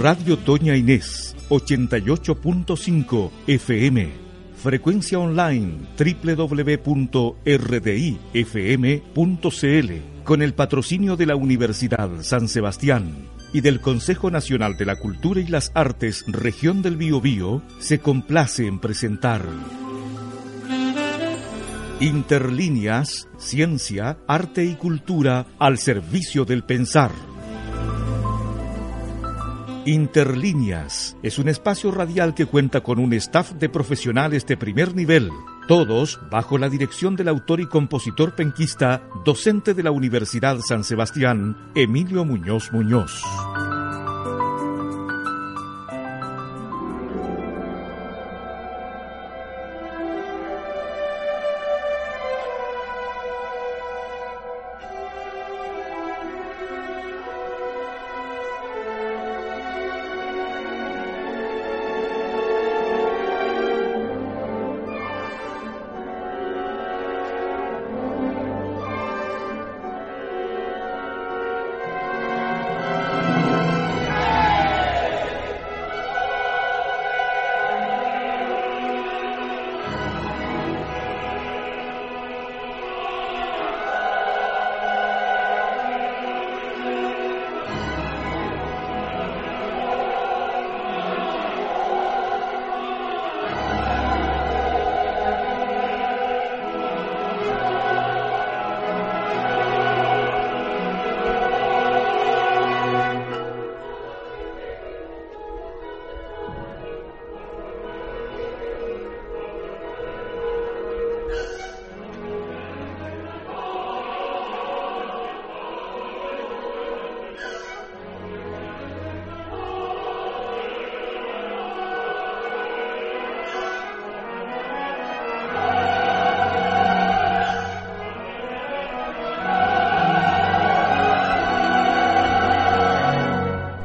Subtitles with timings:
[0.00, 4.08] Radio Toña Inés, 88.5 FM.
[4.56, 7.12] Frecuencia online www.rdifm.cl
[10.24, 15.40] con el patrocinio de la Universidad San Sebastián y del Consejo Nacional de la Cultura
[15.40, 19.42] y las Artes Región del Biobío se complace en presentar
[22.00, 27.10] Interlíneas, Ciencia, Arte y Cultura al servicio del pensar.
[29.84, 35.28] Interlíneas es un espacio radial que cuenta con un staff de profesionales de primer nivel,
[35.68, 41.70] todos bajo la dirección del autor y compositor penquista, docente de la Universidad San Sebastián,
[41.74, 43.22] Emilio Muñoz Muñoz.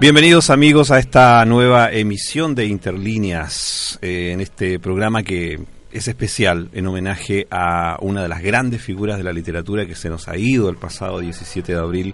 [0.06, 5.60] Bienvenidos amigos a esta nueva emisión de Interlíneas, eh, en este programa que
[5.92, 10.10] es especial en homenaje a una de las grandes figuras de la literatura que se
[10.10, 12.14] nos ha ido el pasado 17 de abril,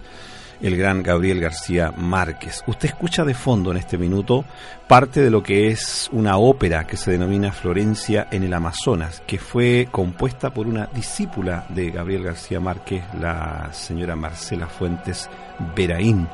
[0.62, 2.64] el gran Gabriel García Márquez.
[2.66, 4.46] Usted escucha de fondo en este minuto
[4.88, 9.36] parte de lo que es una ópera que se denomina Florencia en el Amazonas, que
[9.36, 15.28] fue compuesta por una discípula de Gabriel García Márquez, la señora Marcela Fuentes
[15.76, 16.26] Beraín.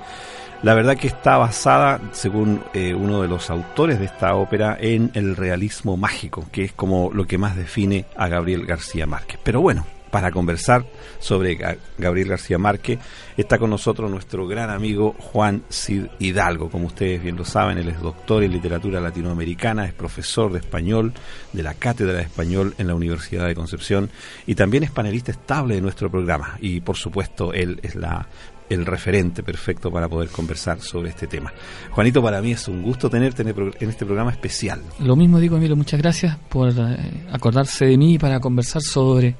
[0.63, 5.13] La verdad que está basada, según eh, uno de los autores de esta ópera, en
[5.15, 9.39] el realismo mágico, que es como lo que más define a Gabriel García Márquez.
[9.45, 10.85] Pero bueno, para conversar
[11.21, 11.59] sobre
[11.97, 12.99] Gabriel García Márquez,
[13.37, 16.71] está con nosotros nuestro gran amigo Juan Cid Hidalgo.
[16.71, 21.13] Como ustedes bien lo saben, él es doctor en literatura latinoamericana, es profesor de español
[21.53, 24.11] de la Cátedra de Español en la Universidad de Concepción
[24.45, 26.59] y también es panelista estable de nuestro programa.
[26.61, 28.27] Y por supuesto, él es la
[28.69, 31.53] el referente perfecto para poder conversar sobre este tema.
[31.91, 34.83] Juanito, para mí es un gusto tenerte en este programa especial.
[35.01, 39.37] Lo mismo digo, Emilio, muchas gracias por eh, acordarse de mí para conversar sobre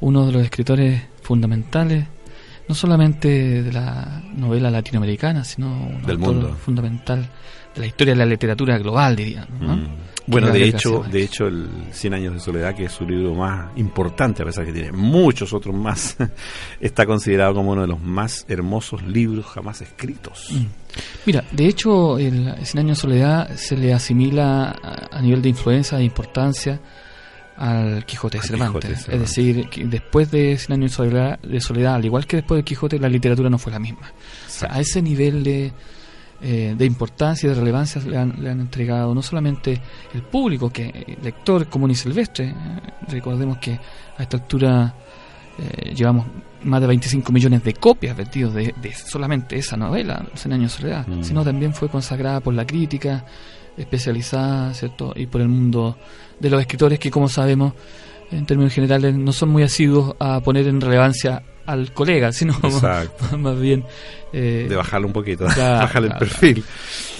[0.00, 2.06] uno de los escritores fundamentales,
[2.68, 7.28] no solamente de la novela latinoamericana, sino un del mundo fundamental
[7.74, 9.46] de la historia de la literatura global, diría.
[9.60, 9.76] ¿no?
[9.76, 9.88] Mm.
[10.26, 13.70] Bueno, de hecho, de hecho, el Cien años de soledad, que es su libro más
[13.76, 16.16] importante, a pesar que tiene muchos otros más,
[16.80, 20.48] está considerado como uno de los más hermosos libros jamás escritos.
[20.50, 20.66] Mm.
[21.26, 24.76] Mira, de hecho, el Cien años de soledad se le asimila
[25.10, 26.80] a, nivel de influencia, de importancia,
[27.56, 29.08] al Quijote de Cervantes.
[29.08, 32.64] Es decir, después de Cien años de soledad, de soledad, al igual que después de
[32.64, 34.12] Quijote, la literatura no fue la misma.
[34.46, 35.72] O sea, a ese nivel de
[36.42, 39.80] eh, de importancia y de relevancia le han, le han, entregado no solamente
[40.12, 42.54] el público, que el lector común y silvestre, eh,
[43.08, 43.78] recordemos que
[44.18, 44.94] a esta altura
[45.58, 46.26] eh, llevamos
[46.64, 51.06] más de 25 millones de copias vendidos de, solamente esa novela, Cien años de soledad,
[51.06, 51.22] mm.
[51.22, 53.24] sino también fue consagrada por la crítica
[53.76, 55.12] especializada, ¿cierto?
[55.16, 55.96] Y por el mundo
[56.38, 57.72] de los escritores que, como sabemos,
[58.30, 62.54] en términos generales, no son muy asiduos a poner en relevancia al colega, sino
[63.38, 63.84] más, bien...
[64.32, 66.64] Eh, de bajarlo un poquito, bajarle el perfil.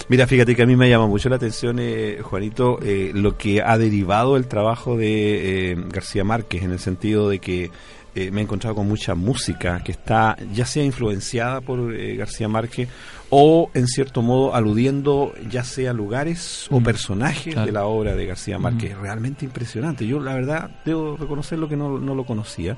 [0.09, 3.61] Mira, fíjate que a mí me llama mucho la atención, eh, Juanito, eh, lo que
[3.61, 7.71] ha derivado el trabajo de García Márquez, en el sentido de que
[8.17, 12.47] eh, me he encontrado con mucha música que está ya sea influenciada por eh, García
[12.47, 12.89] Márquez
[13.29, 18.25] o en cierto modo aludiendo ya sea lugares o mm, personajes de la obra de
[18.25, 18.97] García Márquez.
[18.97, 19.01] Mm.
[19.01, 20.07] Realmente impresionante.
[20.07, 22.75] Yo la verdad debo reconocer lo que no, no lo conocía.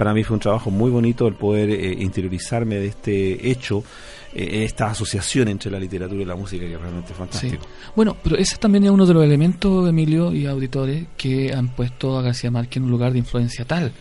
[0.00, 3.84] Para mí fue un trabajo muy bonito el poder eh, interiorizarme de este hecho
[4.32, 7.66] eh, esta asociación entre la literatura y la música que es realmente fantástico.
[7.94, 12.16] Bueno, pero ese también es uno de los elementos, Emilio y auditores, que han puesto
[12.16, 13.92] a García Márquez en un lugar de influencia tal.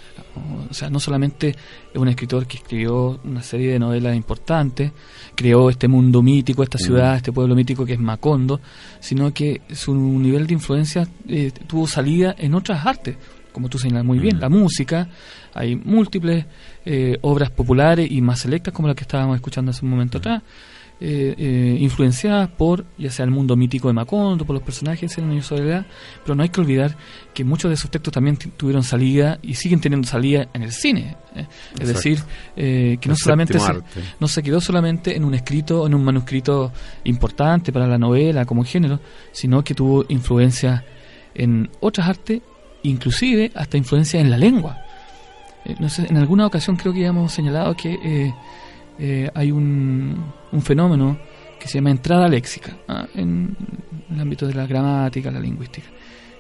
[0.70, 4.94] O sea, no solamente es un escritor que escribió una serie de novelas importantes,
[5.36, 7.18] creó este mundo mítico, esta ciudad, mm.
[7.18, 8.62] este pueblo mítico que es Macondo,
[9.02, 13.18] sino que su nivel de influencia eh, tuvo salida en otras artes
[13.52, 15.08] como tú señalas muy bien, la música,
[15.54, 16.46] hay múltiples
[16.86, 20.42] eh, obras populares y más selectas como la que estábamos escuchando hace un momento atrás,
[21.02, 25.34] eh, eh, influenciadas por ya sea el mundo mítico de Macondo, por los personajes en
[25.34, 25.86] la Soledad,
[26.24, 26.98] pero no hay que olvidar
[27.34, 31.16] que muchos de esos textos también tuvieron salida y siguen teniendo salida en el cine.
[31.80, 32.20] Es decir,
[32.56, 33.74] que no solamente se,
[34.20, 36.74] no se quedó solamente en un escrito, en un manuscrito
[37.06, 39.00] importante para la novela como género,
[39.32, 40.84] sino que tuvo influencia
[41.34, 42.42] en otras artes
[42.84, 44.78] inclusive hasta influencia en la lengua.
[45.66, 45.76] Eh,
[46.10, 48.34] en alguna ocasión creo que ya hemos señalado que eh,
[48.98, 51.18] eh, hay un, un, fenómeno
[51.60, 53.08] que se llama entrada léxica ¿ah?
[53.16, 53.56] en,
[54.12, 55.88] el ámbito de la gramática, la lingüística.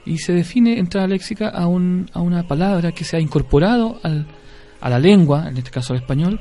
[0.05, 4.25] Y se define entrada léxica a, un, a una palabra que se ha incorporado al,
[4.81, 6.39] a la lengua, en este caso al español,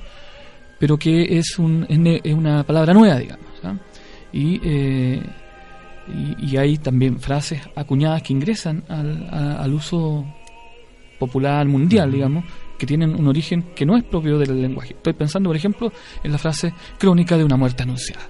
[0.78, 3.46] pero que es, un, es una palabra nueva, digamos.
[3.64, 3.74] ¿ah?
[4.32, 4.60] Y
[6.38, 10.24] y, hay también frases acuñadas que ingresan al, al uso
[11.18, 12.44] popular mundial, digamos,
[12.78, 14.94] que tienen un origen que no es propio del lenguaje.
[14.94, 18.22] Estoy pensando, por ejemplo, en la frase crónica de una muerte anunciada.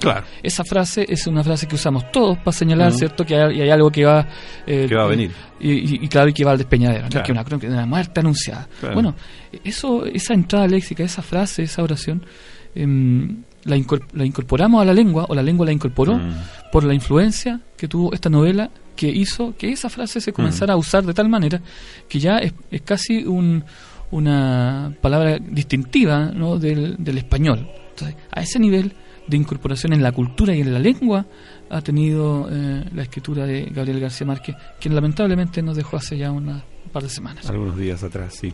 [0.00, 0.26] claro.
[0.42, 3.24] Esa frase es una frase que usamos todos para señalar, ¿cierto?
[3.24, 4.26] Que hay, algo que va,
[4.66, 5.30] eh, que va a venir.
[5.60, 8.68] Y, claro, y que va al despeñadero, que una crónica de una muerte anunciada.
[8.92, 9.14] Bueno,
[9.62, 12.26] eso, esa entrada léxica, esa frase, esa oración,
[12.74, 16.70] em, la, incorporamos a la lengua, o la lengua la incorporó, mm.
[16.70, 20.76] por la influencia que tuvo esta novela que hizo que esa frase se comenzara mm.
[20.76, 21.60] a usar de tal manera
[22.08, 22.52] que ya es,
[22.84, 23.64] casi un,
[24.10, 26.58] una palabra distintiva ¿no?
[26.58, 27.68] del, del español.
[27.90, 28.94] Entonces, a ese nivel
[29.26, 31.26] de incorporación en la cultura y en la lengua
[31.70, 36.30] ha tenido eh, la escritura de Gabriel García Márquez, quien lamentablemente nos dejó hace ya
[36.30, 37.48] una, un par de semanas.
[37.48, 38.52] Algunos días atrás, sí.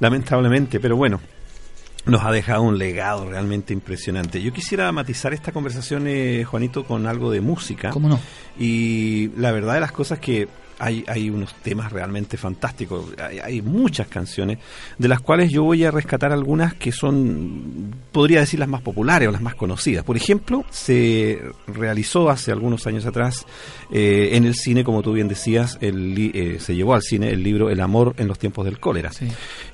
[0.00, 1.20] Lamentablemente, pero bueno,
[2.08, 4.42] nos ha dejado un legado realmente impresionante.
[4.42, 7.90] Yo quisiera matizar esta conversación, eh, Juanito, con algo de música.
[7.90, 8.18] ¿Cómo no?
[8.58, 10.48] Y la verdad de las cosas que
[10.78, 14.58] hay, hay unos temas realmente fantásticos, hay, muchas canciones,
[14.96, 19.28] de las cuales yo voy a rescatar algunas que son, podría decir, las más populares
[19.28, 20.04] o las más conocidas.
[20.04, 23.46] Por ejemplo, se realizó hace algunos años atrás
[23.90, 27.42] eh, en el cine, como tú bien decías, el, eh, se llevó al cine el
[27.42, 29.10] libro El amor en los tiempos del cólera.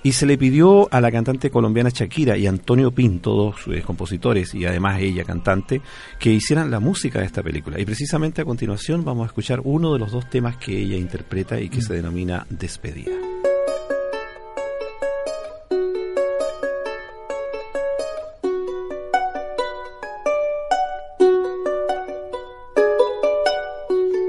[0.02, 4.54] Y se le pidió a la cantante colombiana Shakira y Antonio Pinto, dos eh, compositores
[4.54, 5.80] y además ella cantante,
[6.18, 7.80] que hicieran la música de esta película.
[7.80, 11.60] Y precisamente a continuación vamos a escuchar uno de los dos temas que ella interpreta
[11.60, 13.12] y que se denomina Despedida.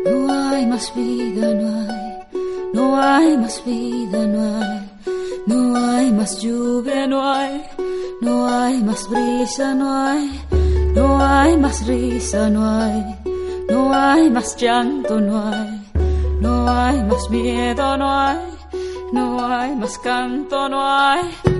[0.05, 2.19] No hay más vida, no hay,
[2.73, 4.89] no hay más vida, no hay,
[5.47, 7.61] no hay más lluvia, no hay,
[8.21, 10.41] no hay más brisa, no hay,
[10.95, 13.15] no hay más risa, no hay,
[13.69, 15.84] no hay más llanto, no hay.
[16.39, 18.37] No hay más miedo, no hay,
[19.11, 21.54] no hay más canto, no hay.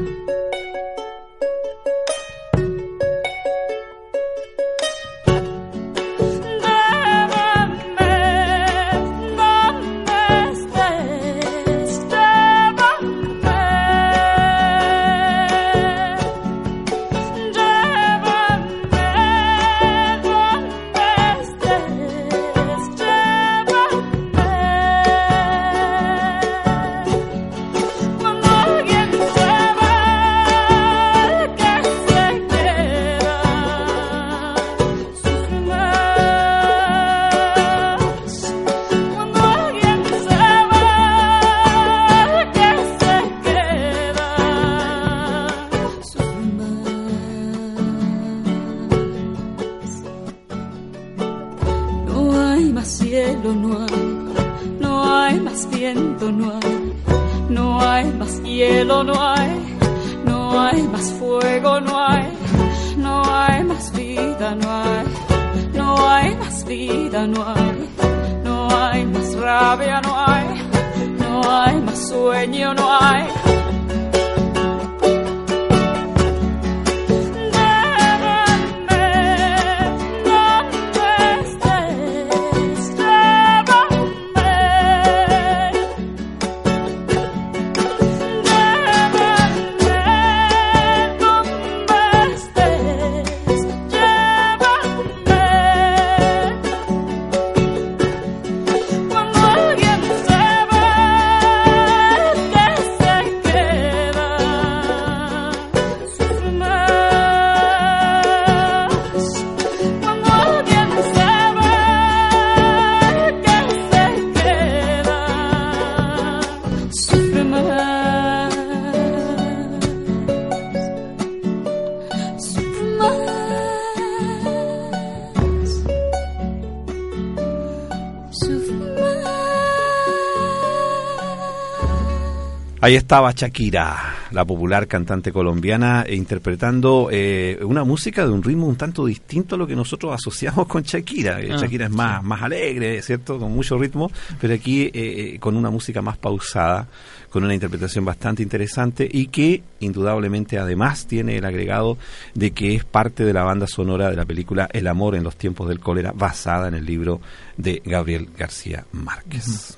[132.85, 138.75] Ahí estaba Shakira, la popular cantante colombiana, interpretando eh, una música de un ritmo un
[138.75, 141.41] tanto distinto a lo que nosotros asociamos con Shakira.
[141.41, 143.39] Eh, ah, Shakira es más, más alegre, ¿cierto?
[143.39, 146.87] Con mucho ritmo, pero aquí eh, con una música más pausada,
[147.31, 151.97] con una interpretación bastante interesante y que indudablemente además tiene el agregado
[152.35, 155.37] de que es parte de la banda sonora de la película El amor en los
[155.37, 157.19] tiempos del cólera, basada en el libro
[157.57, 159.75] de Gabriel García Márquez.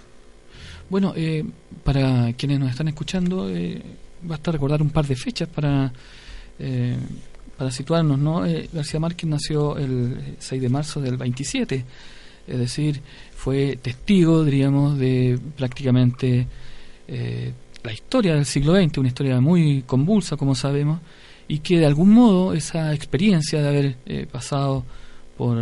[0.90, 1.44] Bueno, eh,
[1.84, 3.82] para quienes nos están escuchando, eh,
[4.22, 5.92] basta recordar un par de fechas para,
[6.60, 6.96] eh,
[7.58, 8.18] para situarnos.
[8.18, 8.46] ¿no?
[8.46, 11.84] Eh, García Márquez nació el 6 de marzo del 27,
[12.48, 13.02] es decir,
[13.36, 16.48] fue testigo, diríamos, de prácticamente
[17.84, 21.00] la historia del siglo XX, una historia muy convulsa, como sabemos,
[21.48, 24.84] y que de algún modo esa experiencia de haber pasado
[25.38, 25.58] por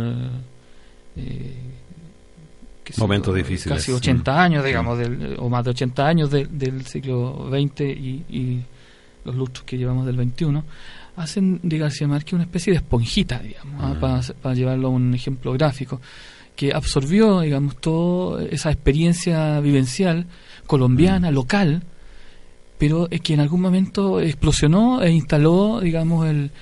[2.98, 3.78] momentos difíciles.
[3.78, 4.36] Casi 80 mm.
[4.36, 4.98] años, digamos,
[5.38, 8.62] o más de 80 años del siglo XX y,
[9.24, 10.62] los lustros que llevamos del 21,
[11.16, 13.94] hacen de García Márquez una especie de esponjita, digamos, ¿ah?
[13.94, 14.40] mm.
[14.40, 16.00] para, llevarlo a un ejemplo gráfico,
[16.54, 20.26] que absorbió, digamos, toda esa experiencia vivencial
[20.68, 21.34] colombiana, mm.
[21.34, 21.82] local,
[22.78, 26.52] pero que en algún momento explosionó e instaló, digamos, el,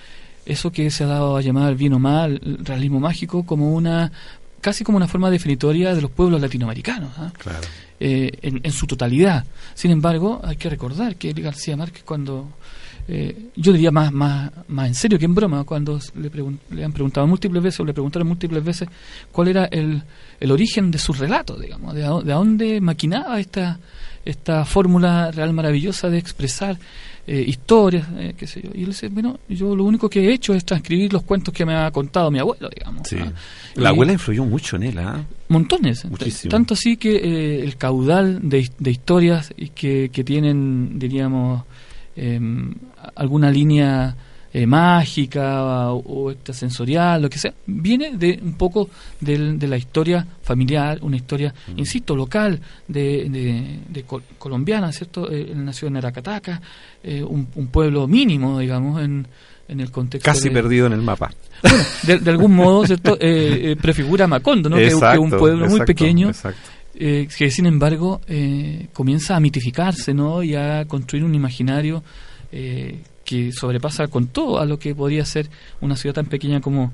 [0.46, 4.12] eso que se ha dado a llamar bien o mal, el realismo mágico, como una
[4.64, 7.30] casi como una forma definitoria de los pueblos latinoamericanos, ¿ah?
[8.00, 9.44] eh, en, su totalidad.
[9.74, 12.48] Sin embargo, hay que recordar que García Márquez cuando,
[13.06, 16.30] eh, yo diría más, más, más en serio que en broma, cuando le,
[16.70, 18.88] le, han preguntado múltiples veces o le preguntaron múltiples veces
[19.30, 20.02] cuál era el,
[20.40, 23.78] el origen de su relato, digamos, de, de dónde maquinaba esta,
[24.24, 26.78] esta fórmula real maravillosa de expresar
[27.26, 28.70] eh, historias, eh, qué sé yo.
[28.74, 31.64] Y él dice, bueno, yo lo único que he hecho es transcribir los cuentos que
[31.64, 33.10] me ha contado mi abuelo, digamos.
[33.14, 33.32] ¿ah?
[33.76, 35.24] La abuela influyó mucho en él, ¿ah?
[35.48, 36.06] Montones.
[36.50, 41.62] Tanto así que eh, el caudal de, de historias que, que tienen, diríamos,
[42.14, 42.74] em,
[43.14, 44.16] alguna línea
[44.56, 48.88] eh, mágica o, extrasensorial, lo que sea, viene de un poco
[49.20, 54.04] de, la historia familiar, una historia, insisto, local, de, de,
[54.38, 55.28] colombiana, ¿cierto?
[55.28, 56.62] Eh, él nació en Aracataca,
[57.02, 59.26] eh, un, pueblo mínimo, digamos, en,
[59.66, 60.24] en el contexto.
[60.24, 61.32] Casi perdido en el mapa.
[61.60, 63.18] Bueno, de, algún modo, ¿cierto?
[63.82, 64.76] prefigura Macondo, ¿no?
[64.76, 66.30] que, es un pueblo muy pequeño.
[66.96, 68.20] que sin embargo
[68.92, 70.44] comienza a mitificarse ¿no?
[70.44, 72.04] y a construir un imaginario
[73.24, 75.48] que sobrepasa con todo a lo que podría ser
[75.80, 76.92] una ciudad tan pequeña como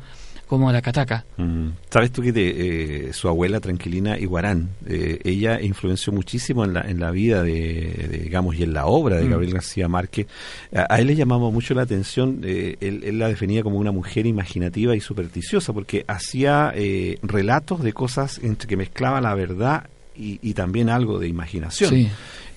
[0.51, 1.25] como Aracataca.
[1.37, 1.69] Mm.
[1.91, 6.81] ¿Sabes tú que de, eh, su abuela Tranquilina Iguarán, eh, ella influenció muchísimo en la,
[6.81, 9.31] en la vida de, digamos, y en la obra de mm.
[9.31, 10.27] Gabriel García Márquez?
[10.75, 14.97] A, él le llamaba mucho la atención, eh, él, la definía como una mujer imaginativa
[14.97, 16.75] y supersticiosa, porque hacía
[17.23, 21.91] relatos de cosas entre que mezclaba la verdad y, y también algo de imaginación.
[21.91, 22.11] Sí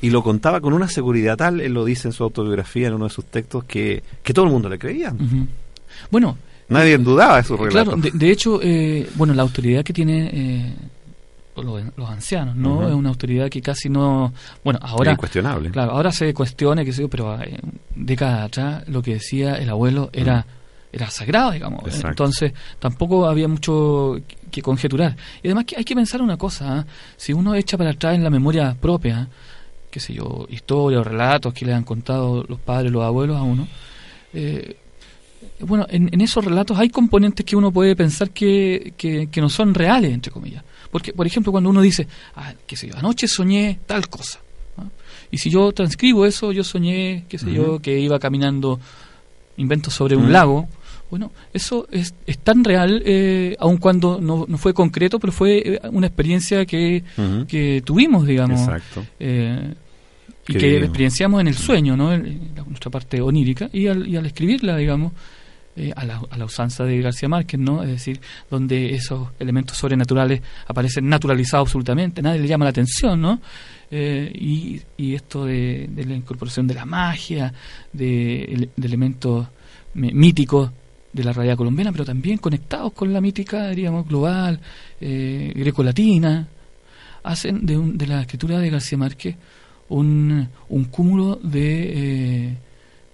[0.03, 3.05] y lo contaba con una seguridad tal, él lo dice en su autobiografía, en uno
[3.05, 5.15] de sus textos, que, que todo el mundo le creía.
[6.11, 6.37] Bueno.
[6.67, 7.91] Nadie dudaba de su relato.
[7.91, 10.73] Claro, de, hecho, eh, bueno, la autoridad que tiene eh,
[11.55, 12.85] los, ancianos, ¿no?
[12.85, 14.33] Es una autoridad que casi no...
[14.61, 15.11] Bueno, ahora...
[15.11, 15.71] Es incuestionable.
[15.71, 17.57] Claro, ahora se cuestiona, que sé pero eh,
[17.95, 20.45] décadas atrás lo que decía el abuelo era...
[20.91, 22.03] era sagrado, digamos.
[22.03, 24.17] Entonces, tampoco había mucho
[24.51, 25.15] que conjeturar.
[25.41, 28.29] Y además que hay que pensar una cosa, si uno echa para atrás en la
[28.29, 29.29] memoria propia,
[29.93, 33.43] qué sé yo, historias o relatos que le han contado los padres, los abuelos a
[33.43, 33.67] uno.
[34.33, 34.75] Eh,
[35.59, 40.11] bueno, en, esos relatos hay componentes que uno puede pensar que, que, no son reales,
[40.11, 40.63] entre comillas.
[40.89, 44.39] Porque, por ejemplo, cuando uno dice, ah, qué sé yo, anoche soñé tal cosa.
[45.29, 48.79] Y si yo transcribo eso, yo soñé, qué sé yo, que iba caminando,
[49.57, 50.67] invento sobre un lago.
[51.13, 55.59] Bueno, eso es, es tan real, eh, aun cuando no, no, fue concreto, pero fue
[55.59, 57.03] eh, una experiencia que,
[57.47, 58.59] que tuvimos, digamos.
[58.59, 59.05] Exacto.
[59.19, 59.75] Eh,
[60.47, 62.17] y que experienciamos en el sueño, ¿no?
[62.17, 65.11] nuestra parte onírica, y al, y al escribirla, digamos,
[65.75, 67.83] eh, a, la, a, la, usanza de García Márquez, ¿no?
[67.83, 73.39] Es decir, donde esos elementos sobrenaturales aparecen naturalizados absolutamente, nadie le llama la atención, ¿no?
[73.91, 77.53] Eh, y, y, esto de, la incorporación de la magia,
[77.91, 79.47] de, elementos
[79.93, 80.71] míticos
[81.13, 84.59] de la realidad colombiana, pero también conectados con la mítica, diríamos, global,
[84.99, 86.47] eh, grecolatina,
[87.23, 89.35] hacen de, de la escritura de García Márquez
[89.89, 92.57] un, un cúmulo de, eh,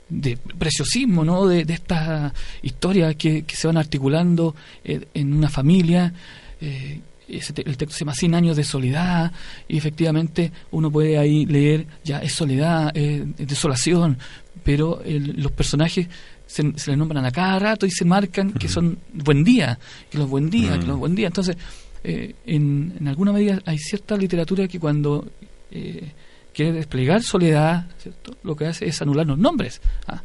[0.08, 1.48] de preciosismo, ¿no?
[1.48, 6.13] de, de estas historias que, que, se van articulando eh, en una familia.
[6.62, 9.32] Eh, el texto se llama 100 años de soledad
[9.68, 14.18] y efectivamente uno puede ahí leer, ya es soledad, es, desolación,
[14.63, 16.08] pero los personajes
[16.50, 19.77] se, se, les nombran a cada rato y se marcan que son buen día,
[20.10, 21.27] que los buen día, que los buen día.
[21.27, 21.56] Entonces,
[22.03, 25.29] eh, en, en, alguna medida hay cierta literatura que cuando
[25.70, 26.12] eh,
[26.53, 28.36] quiere desplegar soledad, ¿cierto?
[28.44, 29.79] lo que hace es anular los nombres.
[30.08, 30.24] ¿ah?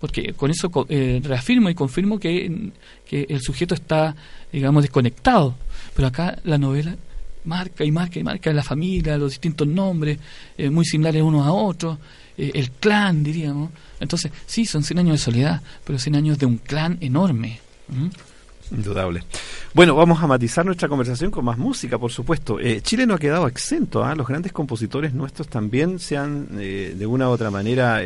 [0.00, 2.70] Porque con eso eh, reafirmo y confirmo que,
[3.06, 4.14] que el sujeto está,
[4.52, 5.56] digamos, desconectado.
[5.94, 6.94] Pero acá la novela
[7.44, 10.18] marca y marca y marca la familia, los distintos nombres,
[10.56, 11.98] eh, muy similares unos a otros,
[12.42, 13.70] eh, el clan, diríamos.
[14.00, 17.60] Entonces, sí, son 100 años de soledad, pero 100 años de un clan enorme.
[18.72, 19.22] Indudable.
[19.74, 22.58] Bueno, vamos a matizar nuestra conversación con más música, por supuesto.
[22.58, 24.16] Eh, Chile no ha quedado exento, ¿ah?
[24.16, 28.00] los grandes compositores nuestros también se han, eh, de una u otra manera,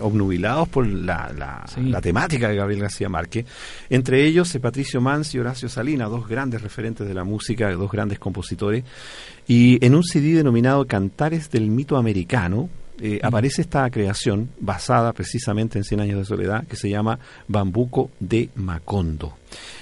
[0.00, 3.44] obnubilados por la, la, temática de Gabriel García Márquez.
[3.90, 8.18] Entre ellos, Patricio Mans y Horacio Salina, dos grandes referentes de la música, dos grandes
[8.18, 8.84] compositores.
[9.46, 12.70] Y en un CD denominado Cantares del Mito Americano,
[13.00, 17.18] eh, aparece esta creación basada precisamente en Cien años de soledad que se llama
[17.48, 19.36] Bambuco de Macondo.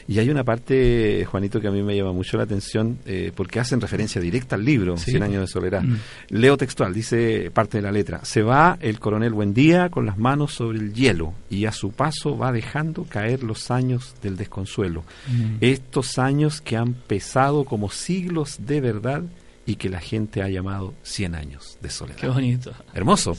[0.09, 3.61] Y hay una parte, Juanito, que a mí me llama mucho la atención eh, porque
[3.61, 5.83] hacen referencia directa al libro, Cien años de soledad.
[5.83, 5.97] Mm.
[6.31, 8.25] Leo textual, dice parte de la letra.
[8.25, 12.37] Se va el coronel Buendía con las manos sobre el hielo y a su paso
[12.37, 15.05] va dejando caer los años del desconsuelo.
[15.29, 15.57] Mm.
[15.61, 19.23] Estos años que han pesado como siglos de verdad
[19.67, 22.19] y que la gente ha llamado 100 años de soledad.
[22.19, 22.73] Qué bonito.
[22.95, 23.37] Hermoso.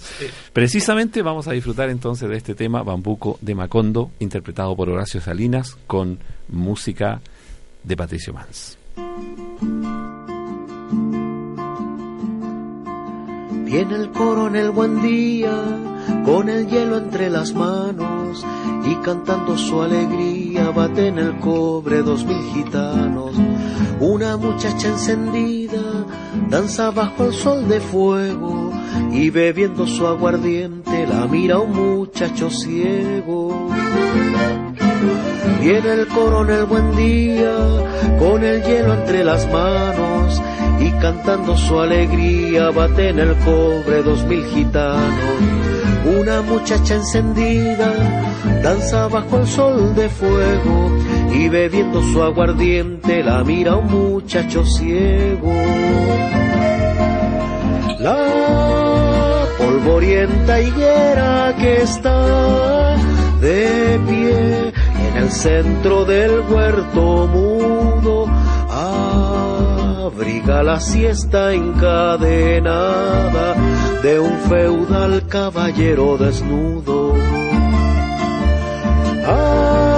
[0.54, 5.77] Precisamente vamos a disfrutar entonces de este tema Bambuco de Macondo, interpretado por Horacio Salinas
[5.88, 7.22] con música
[7.84, 8.77] de Patricio Mans.
[13.66, 15.53] Viene el coronel buen día,
[16.25, 18.46] con el hielo entre las manos
[18.86, 23.41] y cantando su alegría bate en el cobre dos mil gitanos.
[24.11, 26.05] Una muchacha encendida
[26.50, 28.74] danza bajo el sol de fuego
[29.09, 33.69] y bebiendo su aguardiente la mira un muchacho ciego.
[35.61, 37.55] Viene el coronel buen día
[38.19, 40.41] con el hielo entre las manos
[40.81, 45.39] y cantando su alegría bate en el cobre dos mil gitanos.
[46.19, 47.93] Una muchacha encendida
[48.61, 50.89] danza bajo el sol de fuego
[51.33, 55.51] y bebiendo su aguardiente la mira un muchacho ciego.
[58.00, 62.96] La polvorienta higuera que está
[63.39, 64.74] de pie
[65.09, 68.27] en el centro del huerto mudo
[70.05, 73.55] abriga la siesta encadenada
[74.01, 77.13] de un feudal caballero desnudo.
[79.27, 79.91] Hay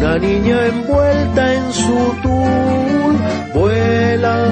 [0.00, 3.16] una niña envuelta en su tul,
[3.52, 4.46] vuela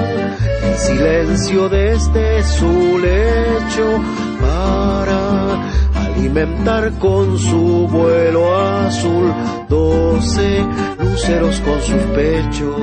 [0.63, 4.01] en silencio desde su lecho
[4.41, 9.33] para alimentar con su vuelo azul
[9.69, 10.65] doce
[10.99, 12.75] luceros con sus pechos.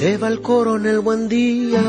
[0.00, 1.82] Se va el coronel buen día,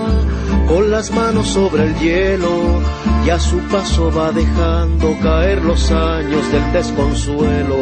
[0.67, 2.81] con las manos sobre el hielo,
[3.25, 7.77] y a su paso va dejando caer los años del desconsuelo.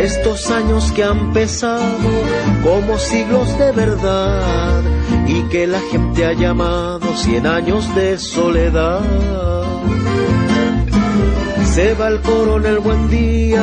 [0.00, 2.10] Estos años que han pesado
[2.64, 4.82] como siglos de verdad,
[5.28, 9.00] y que la gente ha llamado cien años de soledad.
[11.72, 13.62] Se va el coronel buen día,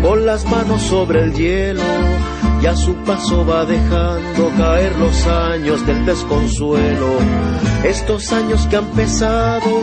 [0.00, 1.82] con las manos sobre el hielo
[2.60, 7.18] y a su paso va dejando caer los años del desconsuelo.
[7.84, 9.82] Estos años que han pesado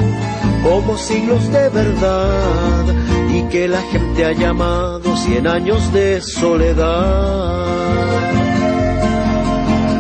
[0.64, 2.84] como siglos de verdad
[3.34, 6.86] y que la gente ha llamado cien años de soledad.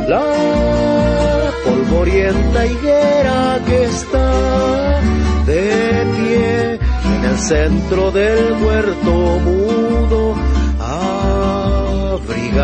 [0.09, 5.01] La polvorienta higuera que está
[5.45, 6.79] de pie
[7.17, 10.54] en el centro del huerto mudo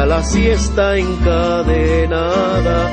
[0.05, 2.89] la siesta encadenada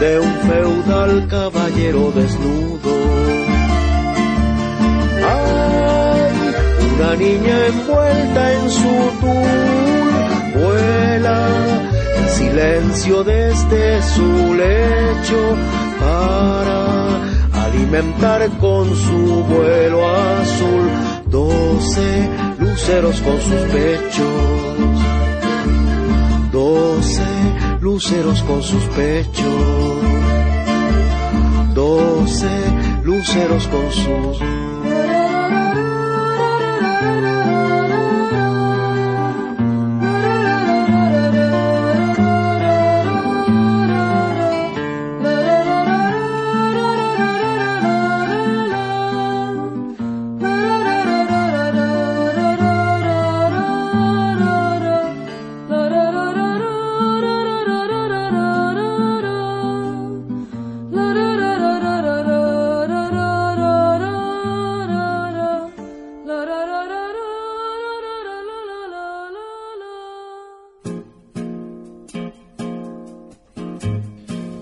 [0.00, 2.94] de un feudal caballero desnudo.
[5.32, 6.32] Hay
[6.94, 11.38] una niña envuelta en su tul, vuela
[12.16, 15.56] en silencio desde su lecho
[16.00, 20.90] para alimentar con su vuelo azul
[21.26, 24.75] Doce luceros con sus pechos.
[26.56, 27.22] Doce
[27.82, 29.44] luceros con sus pechos.
[31.74, 32.48] Doce
[33.02, 34.38] luceros con sus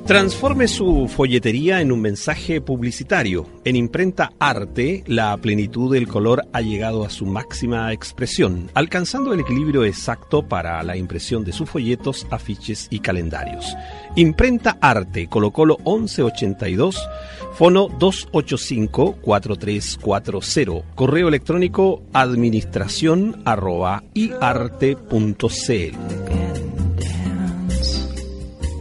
[0.07, 3.47] Transforme su folletería en un mensaje publicitario.
[3.65, 9.41] En imprenta Arte, la plenitud del color ha llegado a su máxima expresión, alcanzando el
[9.41, 13.75] equilibrio exacto para la impresión de sus folletos, afiches y calendarios.
[14.15, 17.09] Imprenta Arte, Colo Colo 1182,
[17.55, 24.05] fono 285-4340, correo electrónico administración arroba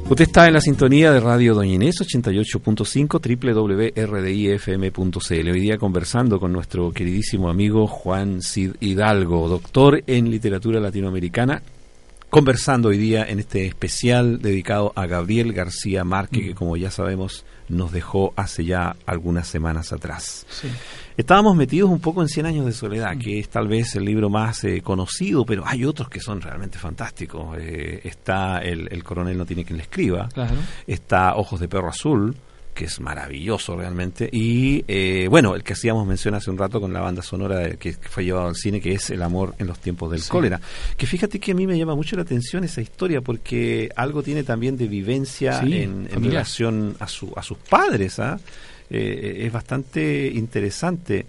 [0.10, 5.50] Usted está en la sintonía de Radio Doña Inés 88.5 www.rdifm.cl.
[5.50, 11.64] Hoy día conversando con nuestro queridísimo amigo Juan Cid Hidalgo, doctor en literatura latinoamericana,
[12.30, 16.58] conversando hoy día en este especial dedicado a Gabriel García Márquez, que mm.
[16.58, 20.46] como ya sabemos nos dejó hace ya algunas semanas atrás.
[20.50, 20.68] Sí.
[21.16, 24.30] Estábamos metidos un poco en Cien años de soledad, que es tal vez el libro
[24.30, 27.56] más eh, conocido, pero hay otros que son realmente fantásticos.
[27.60, 30.28] Eh, está el, coronel no tiene quien le escriba,
[30.88, 32.36] está Ojos de perro azul,
[32.74, 34.28] que es maravilloso realmente.
[34.32, 37.94] Y eh, bueno, el que hacíamos mención hace un rato con la banda sonora que,
[37.94, 40.60] fue llevado al cine, que es El amor en los tiempos del cólera.
[40.98, 44.44] Que fíjate que a mí me llama mucho la atención esa historia porque algo tiene
[44.44, 48.18] también de vivencia en, relación a, su, a sus padres.
[48.18, 48.40] ¿ah?
[48.40, 51.26] Eh, es bastante interesante.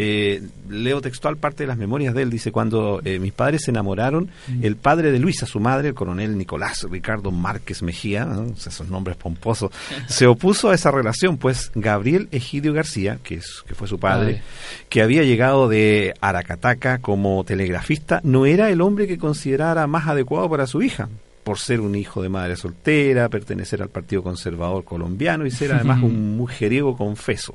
[0.00, 2.30] Eh, leo textual parte de las memorias de él.
[2.30, 4.64] Dice, cuando eh, mis padres se enamoraron, mm.
[4.64, 9.72] el padre de Luisa, su madre, el coronel Nicolás Ricardo Márquez Mejía, esos nombres pomposos,
[10.06, 14.40] se opuso a esa relación, pues Gabriel Egidio García, que, es, que fue su padre,
[14.88, 20.48] que había llegado de Aracataca como telegrafista, no era el hombre que considerara más adecuado
[20.48, 21.08] para su hija
[21.48, 26.02] por ser un hijo de madre soltera, pertenecer al Partido Conservador colombiano y ser además
[26.02, 27.54] un mujeriego confeso.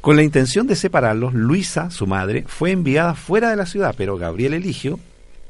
[0.00, 4.16] Con la intención de separarlos, Luisa, su madre, fue enviada fuera de la ciudad, pero
[4.16, 4.98] Gabriel Eligio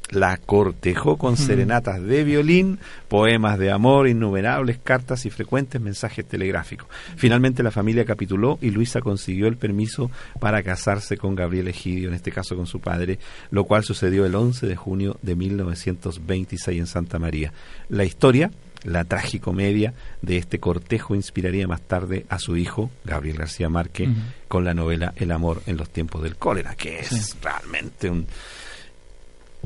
[0.09, 6.87] la cortejó con serenatas de violín, poemas de amor, innumerables cartas y frecuentes mensajes telegráficos.
[7.15, 12.15] Finalmente la familia capituló y Luisa consiguió el permiso para casarse con Gabriel Egidio, en
[12.15, 13.19] este caso con su padre,
[13.51, 17.51] lo cual sucedió el 11 de junio de 1926 en Santa María.
[17.89, 18.51] La historia
[18.83, 24.09] la tragicomedia de este cortejo inspiraría más tarde a su hijo, Gabriel García Márquez,
[24.47, 28.27] con la novela El amor en los tiempos del cólera, que es realmente un,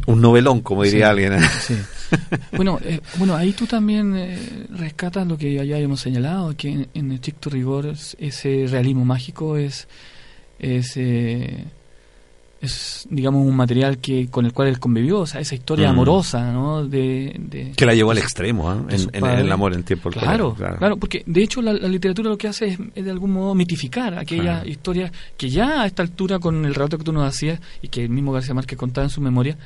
[0.08, 1.34] un novelón, como diría alguien.
[1.34, 1.40] ¿eh?
[2.58, 4.38] Bueno, eh, bueno, ahí tú también eh,
[4.72, 9.88] rescatas lo que ya hemos señalado, que en, en estricto rigor ese realismo mágico es,
[10.60, 10.98] es
[12.62, 15.92] es digamos un material que con el cual él convivió, o sea, esa historia mm.
[15.92, 16.86] amorosa, ¿no?
[16.86, 18.98] De, que la llevó al extremo, ¿eh?
[19.12, 22.48] en, el amor en tiempo claro, claro, claro, porque de hecho la, literatura lo que
[22.48, 26.76] hace es, de algún modo mitificar aquella historia que ya a esta altura con el
[26.76, 29.58] relato que tú nos hacías y que el mismo García Márquez contaba en su memoria,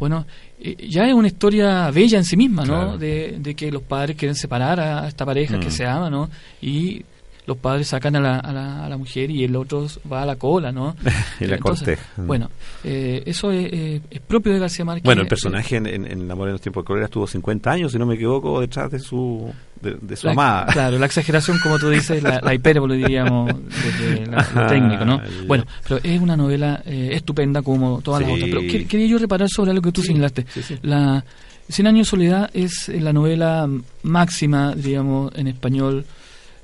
[0.00, 0.26] bueno,
[0.58, 2.96] eh, ya es una historia bella en sí misma, ¿no?
[2.96, 5.70] De, de, que los padres quieren separar a esta pareja que mm.
[5.70, 6.30] se ama, ¿no?
[6.62, 7.04] Y
[7.50, 10.70] los padres sacan a la, a la, mujer y el otro va a la cola,
[10.70, 10.94] ¿no?
[11.40, 11.98] y la corte.
[12.16, 12.48] Bueno,
[12.84, 15.02] eh, eso es, propio de García Márquez.
[15.02, 17.90] Bueno, el personaje en, en, en Amor en los tiempos de cólera estuvo 50 años,
[17.90, 20.66] si no me equivoco, detrás de su de, su amada.
[20.72, 25.20] Claro, la exageración, como tú dices, la, la hipérbole, diríamos, desde lo técnico, ¿no?
[25.48, 28.48] Bueno, pero es una novela eh, estupenda como todas las otras.
[28.48, 30.46] Pero quería yo reparar sobre algo que tú señalaste.
[30.82, 31.24] la
[31.68, 33.68] Cien años de soledad es la novela
[34.02, 36.04] máxima, diríamos, en español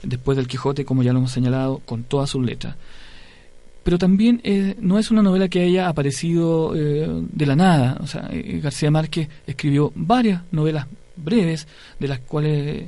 [0.02, 2.76] después del Quijote, como ya lo hemos señalado, con todas sus letras.
[3.82, 7.96] Pero también eh, no es una novela que haya aparecido eh, de la nada.
[8.00, 11.68] O sea, eh, García Márquez escribió varias novelas breves,
[12.00, 12.86] de las cuales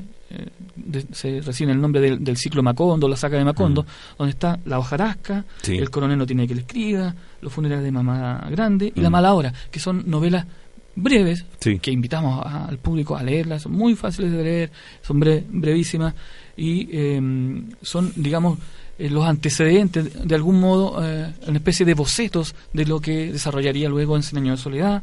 [1.13, 3.87] se recibe el nombre del, ciclo Macondo, la saca de Macondo,
[4.19, 8.47] donde está La hojarasca, El coronel no tiene que le escriba, Los funerales de mamá
[8.51, 10.47] grande y La mala hora, que son novelas
[10.95, 16.15] breves que invitamos al público a leerlas, muy fáciles de leer, son brevísimas
[16.59, 18.59] y em, son, digamos,
[18.99, 24.17] eh, los antecedentes, de algún modo, una especie de bocetos de lo que desarrollaría luego
[24.17, 25.03] en Cien años de soledad.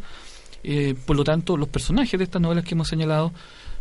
[1.05, 3.31] por lo tanto, los personajes de estas novelas que hemos señalado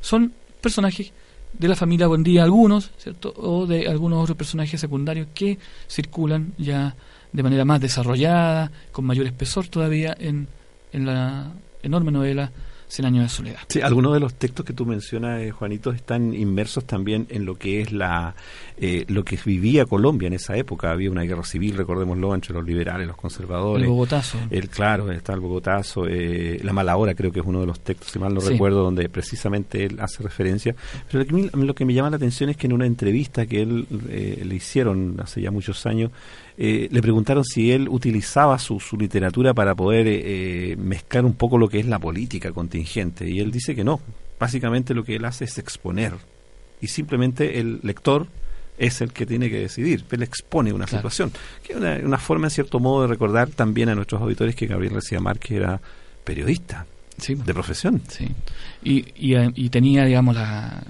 [0.00, 1.12] son personajes
[1.58, 3.32] de la familia Buendía, algunos, ¿cierto?
[3.37, 5.58] O de algunos otros personajes secundarios que
[5.88, 6.94] circulan ya
[7.32, 10.48] de manera más desarrollada, con mayor espesor todavía en,
[10.92, 12.50] en la enorme novela
[12.94, 13.59] Cien años de soledad.
[13.66, 17.57] Sí, algunos de los textos que tú mencionas, eh, Juanito, están inmersos también en lo
[17.57, 18.37] que es la
[18.76, 20.92] eh, lo que vivía Colombia en esa época.
[20.92, 23.83] Había una guerra civil, recordémoslo, entre los liberales, los conservadores.
[23.83, 24.38] El Bogotazo.
[24.48, 26.07] El, claro, está el Bogotazo.
[26.07, 28.85] Eh, la mala hora creo que es uno de los textos, si mal no recuerdo,
[28.85, 30.76] donde precisamente él hace referencia.
[31.11, 33.62] Pero lo que, lo que me llama la atención es que en una entrevista que
[33.62, 36.12] él le hicieron hace ya muchos años,
[36.57, 40.22] eh, le preguntaron si él utilizaba su, su literatura para poder eh,
[40.72, 42.84] eh, mezclar un poco lo que es la política contingente
[43.29, 44.01] y él dice que no,
[44.38, 46.12] básicamente lo que él hace es exponer
[46.81, 48.27] y simplemente el lector
[48.77, 52.51] es el que tiene que decidir, él expone una situación, que es una, forma en
[52.51, 55.81] cierto modo de recordar también a nuestros auditores que Gabriel García Márquez era
[56.25, 56.87] periodista
[57.29, 58.03] de profesión.
[58.09, 58.27] Sí.
[58.83, 60.83] Y, y tenía, digamos, la,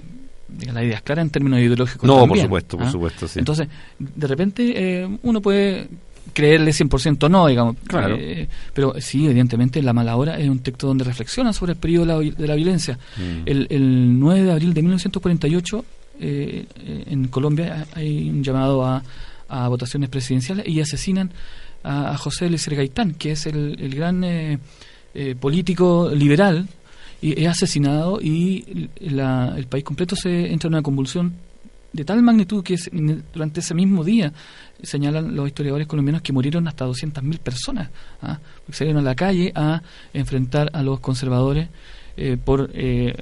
[0.73, 2.07] la idea es clara en términos ideológicos.
[2.07, 2.91] No, por supuesto, por ¿ah?
[2.91, 3.39] supuesto, sí.
[3.39, 3.67] Entonces,
[3.99, 5.87] de repente eh, uno puede
[6.33, 7.77] creerle 100% no, digamos.
[7.87, 8.15] Claro.
[8.19, 12.19] Eh, pero sí, evidentemente, La Mala Hora es un texto donde reflexiona sobre el periodo
[12.19, 12.97] de la, violencia.
[13.17, 13.41] Mm.
[13.45, 15.85] El, el, 9 de abril de 1948,
[16.19, 16.65] eh,
[17.07, 19.03] en Colombia, hay un llamado a,
[19.47, 21.31] a votaciones presidenciales y asesinan
[21.83, 24.25] a, José Luis Gaitán, que es el, el gran
[25.39, 26.67] político liberal
[27.21, 31.33] y es asesinado y el país completo se entra en una convulsión
[31.95, 32.75] de tal magnitud que
[33.33, 34.33] durante ese mismo día
[34.83, 37.89] señalan los historiadores colombianos que murieron hasta 200.000 personas,
[38.21, 38.39] ¿ah?
[38.65, 39.81] porque salieron a la calle a
[40.13, 41.69] enfrentar a los conservadores
[42.17, 43.15] eh, por, eh,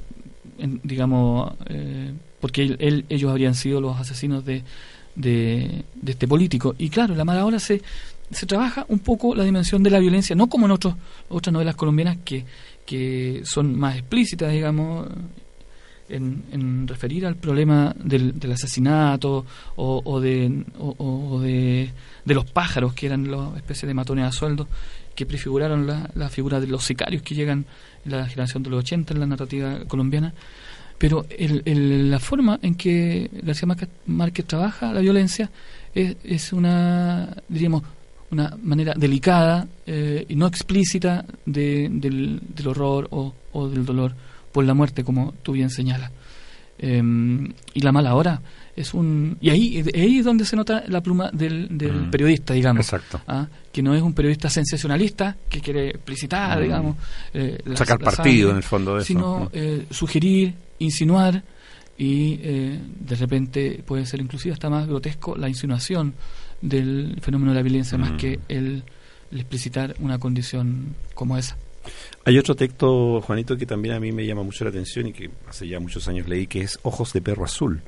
[0.58, 4.62] digamos, eh, porque ellos habrían sido los asesinos de,
[5.14, 6.74] de, este político.
[6.78, 7.80] Y claro, la mala hora se,
[8.30, 10.94] se trabaja un poco la dimensión de la violencia, no como en otros,
[11.28, 12.44] otras novelas colombianas que
[12.84, 15.08] que son más explícitas, digamos,
[16.08, 19.44] en, referir al problema del, asesinato
[19.76, 21.90] o, de, o, de,
[22.26, 24.68] los pájaros, que eran las especies de matones a sueldo,
[25.14, 27.66] que prefiguraron la, la, figura de los sicarios que llegan
[28.04, 30.34] en la generación de los 80 en la narrativa colombiana.
[30.98, 33.68] Pero el, la forma en que García
[34.06, 35.50] Márquez trabaja la violencia
[35.94, 37.82] es, es una, diríamos,
[38.30, 44.14] una manera delicada eh, y no explícita del, horror o, del dolor
[44.54, 46.12] por la muerte, como tú bien señalas.
[46.78, 48.40] Em, y la mala hora
[48.76, 52.10] es un y ahí, ahí es donde se nota la pluma del, mm.
[52.10, 53.20] periodista digamos Exacto.
[53.28, 53.46] ¿ah?
[53.72, 56.62] que no es un periodista sensacionalista que quiere explicitar mm.
[56.62, 56.96] digamos
[57.32, 61.44] eh, sacar partido en el fondo de eso sino eh, sugerir insinuar
[61.96, 66.14] y de repente puede ser inclusive hasta más grotesco la insinuación
[66.60, 68.16] del fenómeno de la violencia más mm.
[68.16, 68.82] que el,
[69.30, 71.56] explicitar una condición como esa.
[72.26, 75.30] Hay otro texto, Juanito, que también a mí me llama mucho la atención y que
[75.46, 77.82] hace ya muchos años leí, que es Ojos de Perro Azul.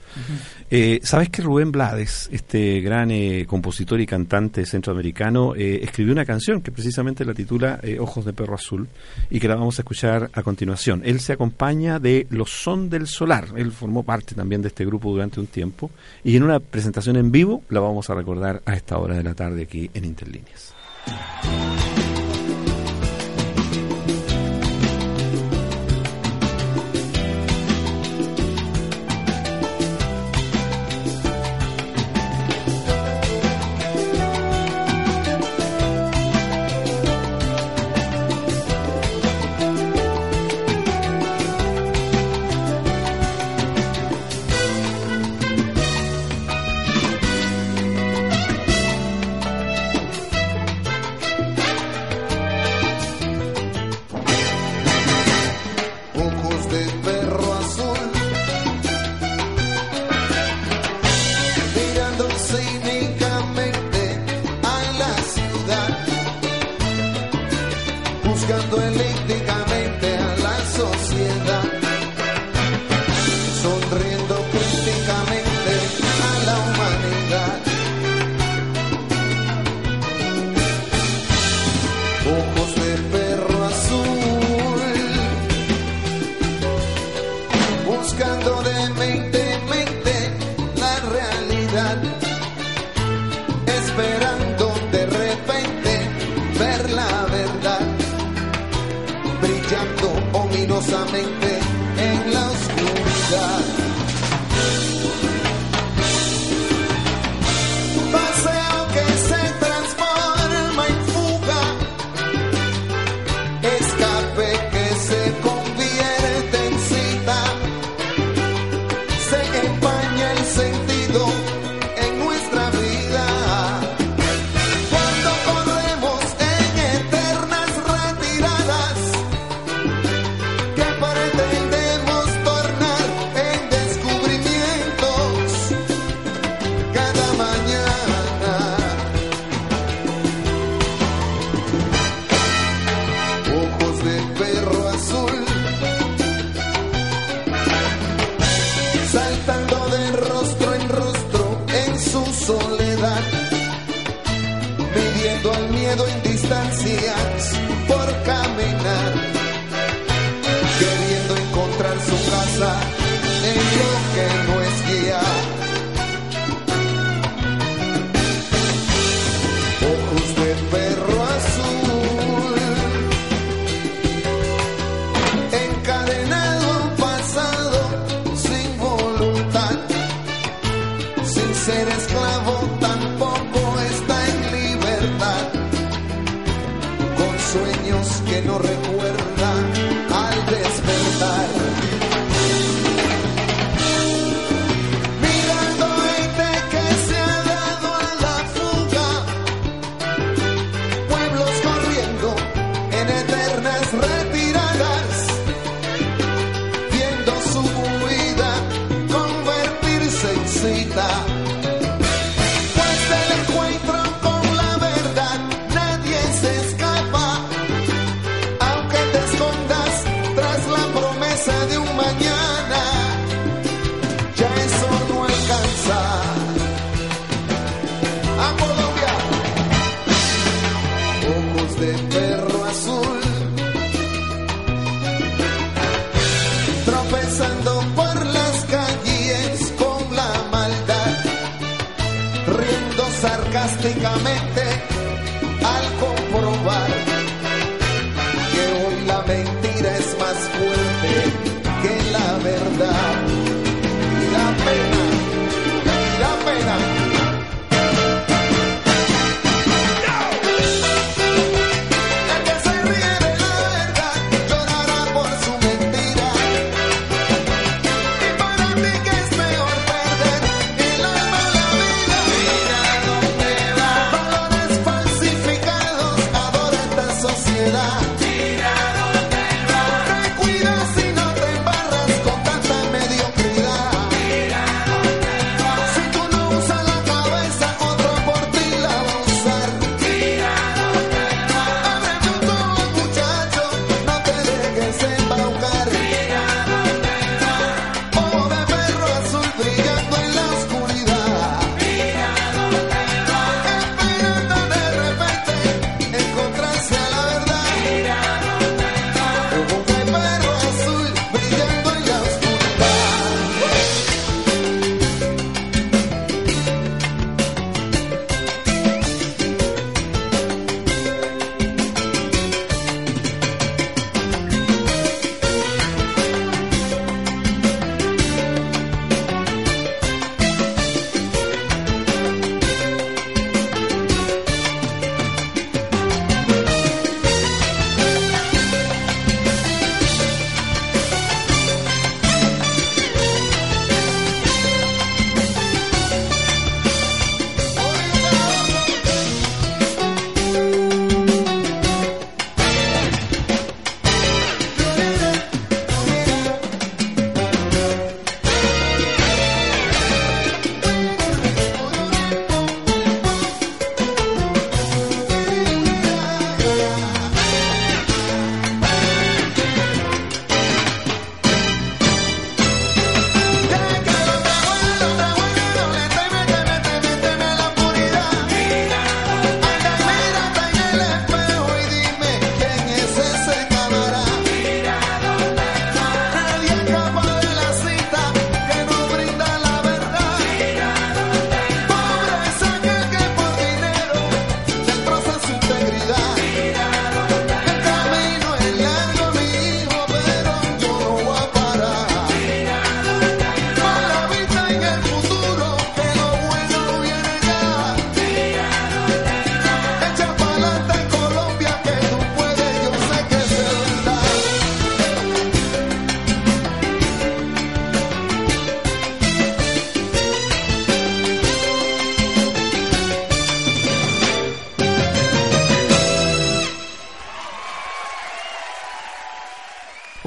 [0.71, 6.27] Eh, ¿Sabes que Rubén Blades, este gran eh, compositor y cantante centroamericano, eh, escribió una
[6.27, 8.89] canción que precisamente la titula Ojos de Perro Azul
[9.31, 11.01] y que la vamos a escuchar a continuación?
[11.05, 13.49] Él se acompaña de Los Son del Solar.
[13.57, 15.91] Él formó parte también de este grupo durante un tiempo
[16.23, 19.35] y en una presentación en vivo la vamos a recordar a esta hora de la
[19.35, 20.75] tarde aquí en Interlíneas.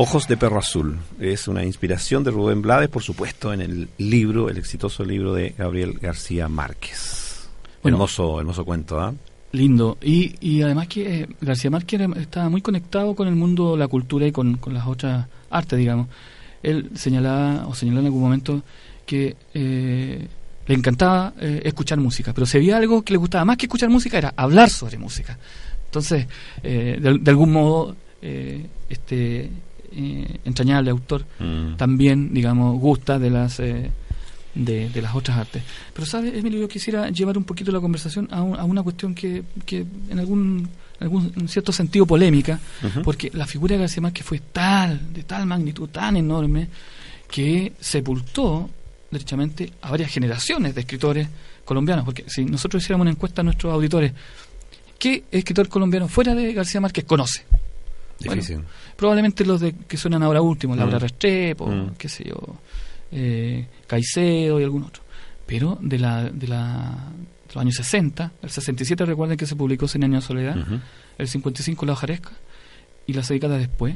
[0.10, 0.98] Ojos de Perro Azul.
[1.20, 5.54] Es una inspiración de Rubén Blades, por supuesto, en el libro, el exitoso libro de
[5.56, 7.48] Gabriel García Márquez.
[7.84, 9.14] Hermoso, hermoso cuento, ¿ah?
[9.52, 10.00] Lindo.
[10.02, 14.26] Y, y además que eh, García Márquez estaba muy conectado con el mundo, la cultura
[14.26, 16.08] y con, con las otras artes, digamos.
[16.64, 18.64] Él señalaba o señaló en algún momento
[19.06, 20.28] que eh,
[20.66, 23.92] le encantaba eh, escuchar música, pero si había algo que le gustaba más que escuchar
[23.92, 25.38] música era hablar sobre música.
[25.86, 26.26] Entonces,
[26.64, 27.96] de, de, algún modo,
[28.90, 29.52] este,
[29.96, 31.76] eh, entrañable autor Mm.
[31.78, 33.92] también, digamos, gusta de las eh,
[34.56, 35.62] de, de las otras artes.
[35.94, 36.60] Pero, ¿sabes, Emilio?
[36.60, 40.20] Yo quisiera llevar un poquito la conversación a, un- a una cuestión que, que en
[40.20, 40.68] algún,
[41.00, 42.60] en algún en cierto sentido polémica,
[43.04, 46.68] porque la figura de García Márquez fue tal, de tal magnitud, tan enorme,
[47.30, 48.70] que sepultó
[49.12, 51.28] derechamente a varias generaciones de escritores
[51.64, 52.04] colombianos.
[52.04, 54.12] Porque si nosotros hiciéramos una encuesta a nuestros auditores,
[54.98, 57.46] ¿qué escritor colombiano fuera de García Márquez conoce?
[58.26, 58.64] Bueno, Difícil.
[58.96, 61.02] probablemente los de que suenan ahora últimos, Laura Mm.
[61.02, 61.92] Restrepo, Mm.
[61.98, 62.36] qué sé yo,
[63.12, 65.04] eh, Caicedo y algún otro.
[65.46, 67.12] Pero de la de la
[67.48, 70.80] de los años 60, el 67 recuerden que se publicó Cien años de soledad, Ujú.
[71.18, 72.32] el 55 La hojaresca
[73.08, 73.96] y las décadas después.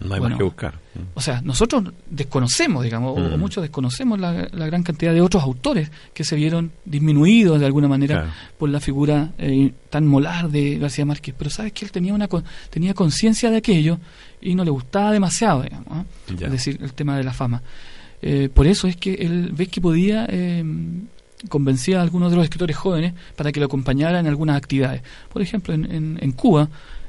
[0.00, 0.34] No hay Bueno.
[0.34, 0.74] más que buscar.
[1.14, 3.40] O sea, nosotros desconocemos, digamos, o- o, Mm.
[3.40, 7.88] muchos desconocemos la, la gran cantidad de otros autores que se vieron disminuidos de alguna
[7.88, 8.30] manera Claro.
[8.58, 11.34] por la figura eh, tan molar de García Márquez.
[11.36, 12.28] Pero sabes que él tenía una
[12.70, 13.98] tenía conciencia de aquello
[14.40, 16.06] y no le gustaba demasiado, digamos.
[16.36, 16.46] Ya.
[16.46, 17.62] Es decir, el tema de la fama.
[18.22, 20.64] Eh, por eso es que él ves que podía eh,
[21.48, 25.02] convencía a algunos de los escritores jóvenes para que lo acompañaran en algunas actividades.
[25.32, 26.68] Por ejemplo, en, en, en Cuba,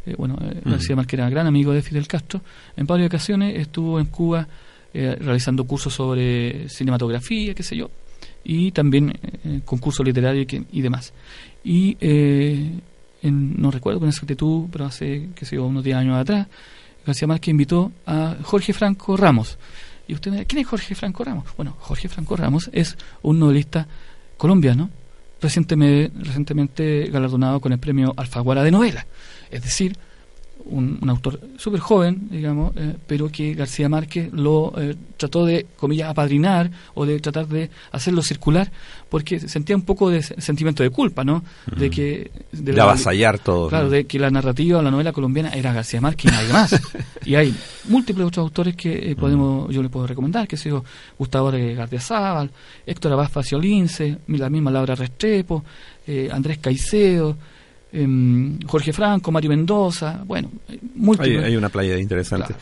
[0.10, 0.70] eh, bueno, eh, Mm.
[0.72, 2.42] García Márquez era gran amigo de Fidel Castro,
[2.76, 4.48] en varias ocasiones estuvo en Cuba
[4.94, 7.90] eh, realizando cursos sobre cinematografía, qué sé yo,
[8.44, 11.14] y también eh, concursos literarios y, demás.
[11.64, 12.80] Y eh,
[13.22, 16.48] en- no recuerdo con exactitud, pero hace, qué sé yo, unos 10 años atrás,
[17.06, 19.58] García Márquez invitó a Jorge Franco Ramos.
[20.08, 21.46] Y usted me dirá, ¿quién es Jorge Franco Ramos?
[21.56, 23.88] Bueno, Jorge Franco Ramos es un novelista
[24.38, 24.90] colombiano
[25.42, 29.06] recientemente, recientemente galardonado con el premio Alfaguara de novela.
[29.52, 29.98] Es decir,
[30.66, 35.66] un, un autor súper joven, digamos, eh, pero que García Márquez lo eh, trató de,
[35.78, 38.70] comillas, apadrinar o de tratar de hacerlo circular
[39.08, 41.44] porque sentía un poco de se- sentimiento de culpa, ¿no?
[41.78, 41.92] De Mm.
[41.92, 42.32] que...
[42.52, 43.70] De De la- avasallar todo.
[43.70, 43.92] Claro, ¿no?
[43.92, 46.80] de que la narrativa la novela colombiana era García Márquez y nadie más.
[47.26, 47.56] y hay
[47.88, 50.80] múltiples otros autores que eh, podemos, yo le puedo recomendar, que sea
[51.18, 52.52] Gustavo Gardiazabal,
[52.86, 55.64] Héctor Abad Faciolince, la misma Laura Restrepo,
[56.32, 57.38] Andrés Caicedo,
[57.92, 60.52] Jorge Franco, Mario Mendoza, bueno,
[61.20, 62.48] Hay, una playa interesante.
[62.48, 62.62] Claro.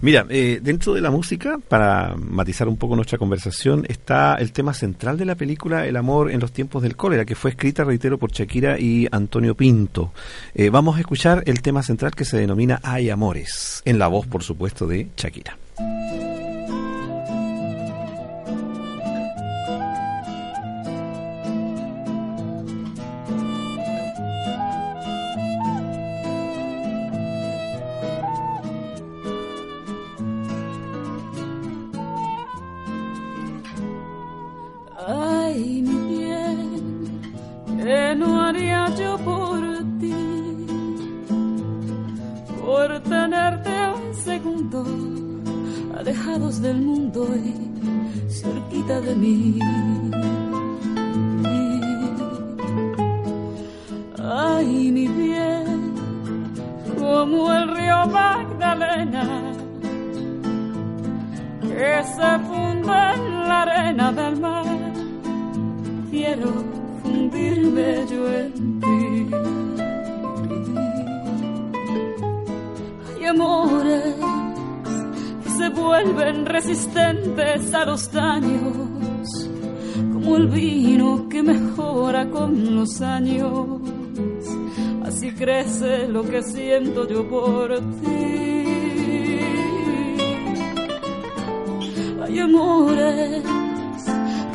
[0.00, 4.72] Mira, eh, dentro de la música, para matizar un poco nuestra conversación, está el tema
[4.72, 8.18] central de la película El amor en los tiempos del cólera, que fue escrita, reitero,
[8.18, 10.12] por Shakira y Antonio Pinto.
[10.54, 14.26] Eh, vamos a escuchar el tema central que se denomina Hay Amores, en la voz,
[14.26, 15.61] por supuesto, de Shakira.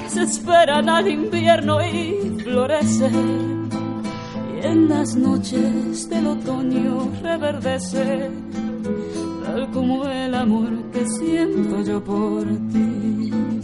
[0.01, 3.69] Que se esperan al invierno y florecen.
[4.55, 8.29] Y en las noches del otoño reverdece,
[9.43, 13.56] tal como el amor que siento yo por ti.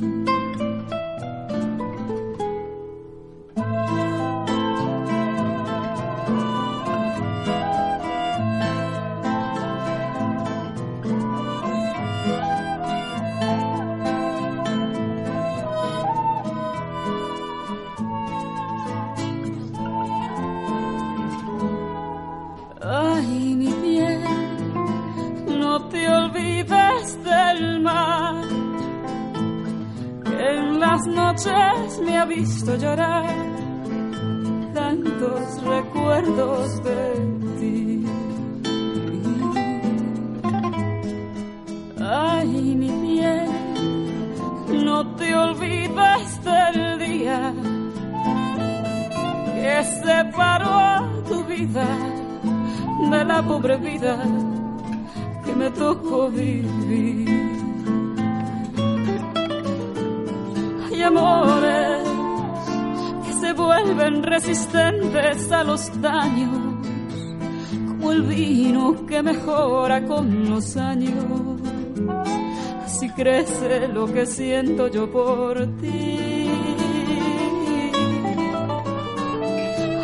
[73.23, 76.49] Crece lo que siento yo por ti.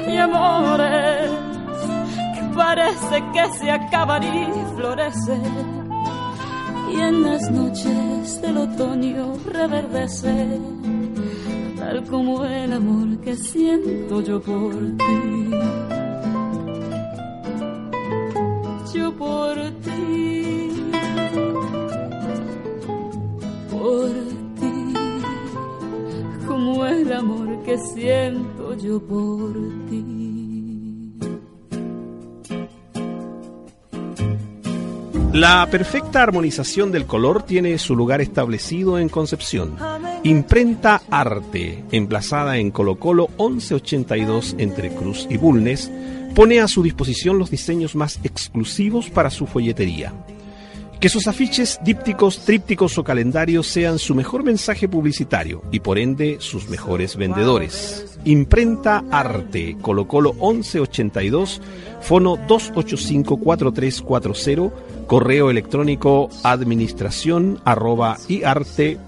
[0.08, 1.30] Hay amores
[2.36, 4.48] que parece que se acaban y
[4.78, 5.42] florecen.
[6.94, 10.60] Y en las noches del otoño reverdece,
[11.78, 15.99] tal como el amor que siento yo por ti.
[27.70, 29.54] Que siento yo por
[29.90, 31.14] ti.
[35.34, 39.78] La perfecta armonización del color tiene su lugar establecido en Concepción.
[40.24, 45.92] Imprenta Arte, emplazada en Colo Colo 1182 entre Cruz y Bulnes,
[46.34, 50.12] pone a su disposición los diseños más exclusivos para su folletería.
[51.00, 56.40] Que sus afiches, dípticos, trípticos o calendarios sean su mejor mensaje publicitario y por ende
[56.42, 58.18] sus mejores vendedores.
[58.26, 61.62] Imprenta Arte, Colo Colo 1182,
[62.02, 64.74] fono 285-4340,
[65.08, 69.00] correo electrónico administración arroba iarte.cl.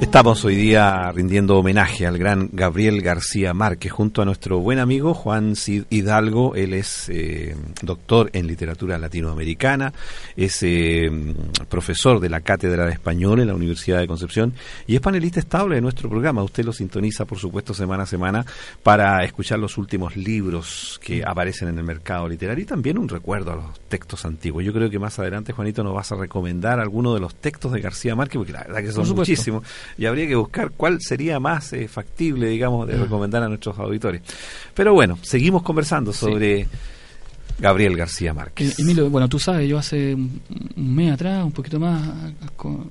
[0.00, 5.12] Estamos hoy día rindiendo homenaje al gran Gabriel García Márquez junto a nuestro buen amigo
[5.12, 6.54] Juan Cid Hidalgo.
[6.54, 9.92] Él es eh, doctor en literatura latinoamericana,
[10.36, 11.10] es eh,
[11.68, 14.54] profesor de la Cátedra de Español en la Universidad de Concepción
[14.86, 16.42] y es panelista estable de nuestro programa.
[16.42, 18.46] Usted lo sintoniza, por supuesto, semana a semana
[18.82, 23.52] para escuchar los últimos libros que aparecen en el mercado literario y también un recuerdo
[23.52, 24.64] a los textos antiguos.
[24.64, 27.82] Yo creo que más adelante, Juanito, nos vas a recomendar algunos de los textos de
[27.82, 29.62] García Márquez, porque la verdad que son muchísimos
[29.98, 34.22] y habría que buscar cuál sería más eh, factible, digamos, de recomendar a nuestros auditores.
[34.74, 36.66] Pero bueno, seguimos conversando sobre
[37.58, 38.78] Gabriel García Márquez.
[38.78, 40.40] Eh, Emilio, bueno, tú sabes, yo hace un,
[40.76, 42.00] un mes atrás, un poquito más,
[42.56, 42.88] con-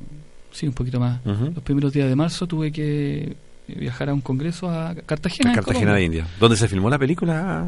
[0.52, 3.36] sí, un poquito más, los primeros días de marzo tuve que
[3.68, 5.50] viajar a un congreso a Cartagena.
[5.50, 6.04] A en Cartagena de.
[6.04, 7.66] India, donde se filmó la película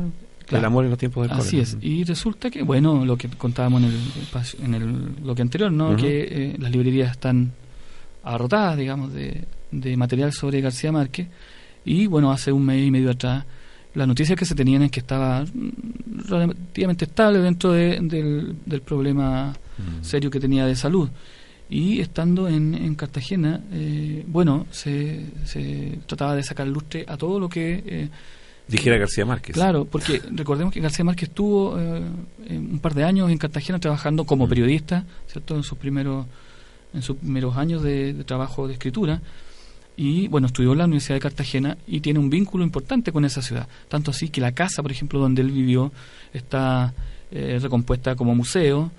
[0.49, 1.77] El amor en los tiempos del Así es.
[1.81, 4.83] Y resulta que, bueno, lo que contábamos en el, en el
[5.21, 5.95] bloque anterior, ¿no?
[5.95, 7.53] Que eh, las librerías están
[8.23, 11.27] abarrotadas, digamos, de, de material sobre García Márquez.
[11.85, 13.43] Y bueno, hace un mes y medio atrás,
[13.95, 18.81] las noticias que se tenían es que estaba mm, relativamente estable dentro de- del, del
[18.81, 20.03] problema Mm.
[20.03, 21.09] serio que tenía de salud.
[21.69, 27.39] Y estando en, en Cartagena, eh, bueno, se, se trataba de sacar lustre a todo
[27.39, 27.81] lo que...
[27.85, 28.09] eh,
[28.67, 29.53] Dijera García Márquez.
[29.55, 32.01] Claro, porque recordemos que García Márquez estuvo eh,
[32.51, 34.49] un par de años en Cartagena trabajando como Mm.
[34.49, 35.55] periodista, ¿cierto?
[35.55, 36.25] En sus primeros
[36.93, 39.21] en sus primeros años de, de trabajo de escritura.
[39.97, 43.41] Y bueno, estudió en la Universidad de Cartagena y tiene un vínculo importante con esa
[43.41, 45.91] ciudad, tanto así que la casa, por ejemplo, donde él vivió
[46.33, 46.93] está
[47.29, 48.89] eh, recompuesta como museo,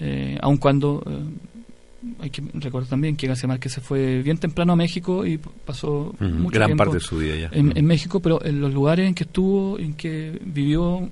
[0.00, 4.72] eh, aun cuando eh, hay que recordar también que García Márquez se fue bien temprano
[4.72, 7.50] a México y pasó mucho Gran tiempo parte de su vida ya.
[7.52, 11.08] en, en México, pero en los lugares en que estuvo, en que vivió,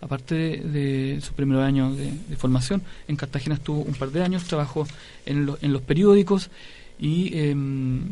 [0.00, 0.56] aparte de,
[1.14, 4.86] de sus primeros años de, de formación, en Cartagena estuvo un par de años, trabajó
[5.24, 6.50] en, lo- en los periódicos
[6.98, 8.02] y, em,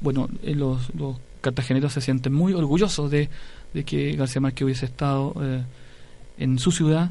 [0.00, 3.28] bueno, eh, los, los cartageneros se sienten muy orgullosos de,
[3.74, 5.62] de que García Márquez hubiese estado eh,
[6.38, 7.10] en su ciudad,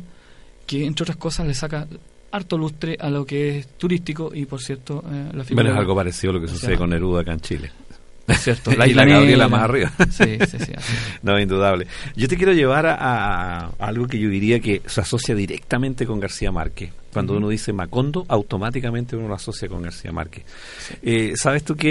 [0.65, 1.87] que entre otras cosas le saca
[2.31, 5.63] harto lustre a lo que es turístico y, por cierto, eh, la figura...
[5.63, 7.71] Bueno, es algo parecido a lo que o sucede con Neruda acá en Chile.
[8.39, 9.91] cierto, y la Gabriela más arriba.
[10.09, 10.71] Sí, sí, sí.
[10.75, 10.93] así.
[11.23, 11.87] No, indudable.
[12.15, 16.51] Yo te quiero llevar a, algo que yo diría que se asocia directamente con García
[16.51, 16.91] Márquez.
[17.13, 20.43] Cuando uno dice Macondo, automáticamente uno lo asocia con García Márquez.
[21.01, 21.87] Eh, ¿Sabes tú que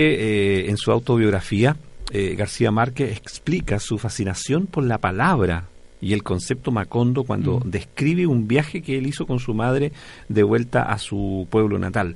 [0.67, 1.77] eh, en su autobiografía
[2.13, 5.65] eh, García Márquez explica su fascinación por la palabra
[6.01, 7.71] y el concepto Macondo cuando Mm.
[7.71, 9.93] describe un viaje que él hizo con su madre
[10.29, 12.15] de vuelta a su pueblo natal?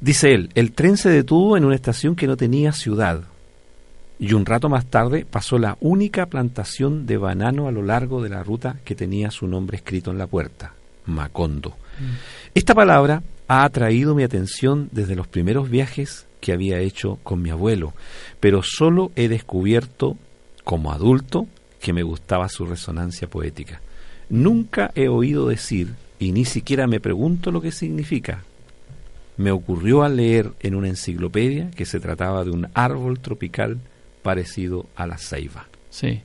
[0.00, 3.24] Dice él, el tren se detuvo en una estación que no tenía ciudad
[4.18, 8.28] y un rato más tarde pasó la única plantación de banano a lo largo de
[8.28, 10.74] la ruta que tenía su nombre escrito en la puerta,
[11.06, 11.76] Macondo.
[12.54, 17.50] Esta palabra ha atraído mi atención desde los primeros viajes que había hecho con mi
[17.50, 17.94] abuelo,
[18.40, 20.16] pero solo he descubierto,
[20.64, 21.46] como adulto,
[21.80, 23.80] que me gustaba su resonancia poética.
[24.28, 28.42] Nunca he oído decir, y ni siquiera me pregunto lo que significa,
[29.36, 33.78] me ocurrió al leer en una enciclopedia que se trataba de un árbol tropical
[34.22, 35.66] parecido a la ceiba.
[35.90, 36.20] Sí,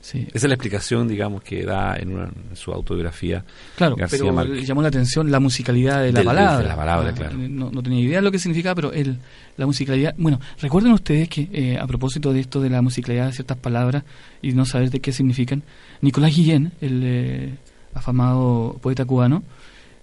[0.00, 0.26] sí.
[0.28, 3.44] Esa es la explicación, digamos, que da en, una- en su autobiografía
[3.76, 4.66] Claro, García pero Márquez.
[4.66, 6.58] llamó la atención la musicalidad de la Del- palabra.
[6.58, 7.36] de la palabra, Ah, claro.
[7.36, 9.18] No, no tenía idea de lo que significaba, pero el,
[9.56, 10.14] la musicalidad.
[10.16, 14.04] Bueno, recuerden ustedes que eh, a propósito de esto de la musicalidad de ciertas palabras
[14.42, 15.62] y no saber de qué significan,
[16.00, 17.54] Nicolás Guillén, el eh,
[17.94, 19.42] afamado poeta cubano,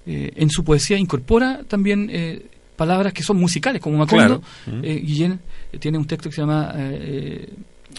[0.05, 2.45] eh, en su poesía incorpora también eh,
[2.75, 4.05] palabras que son musicales, como.
[4.05, 4.41] Claro.
[4.65, 4.79] Mm.
[4.83, 5.39] Eh, Guillén
[5.71, 7.53] eh, tiene un texto que se llama eh, eh,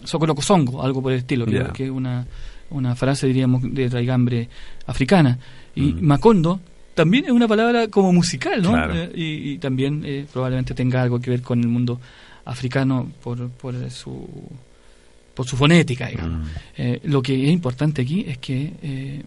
[0.04, 1.72] Socolocosongo, algo por el estilo, que, Ya.
[1.72, 2.26] que es una,
[2.70, 4.48] una frase, diríamos, de raigambre
[4.86, 5.38] africana.
[5.74, 6.00] Y Mm.
[6.06, 6.60] Macondo
[6.94, 8.70] también es una palabra como musical, ¿no?
[8.72, 8.94] Claro.
[8.94, 12.00] Eh, y, y también eh, probablemente tenga algo que ver con el mundo
[12.44, 14.28] africano por, por su
[15.34, 16.46] por su fonética, digamos.
[16.46, 16.50] Mm.
[16.76, 19.24] Eh, lo que es importante aquí es que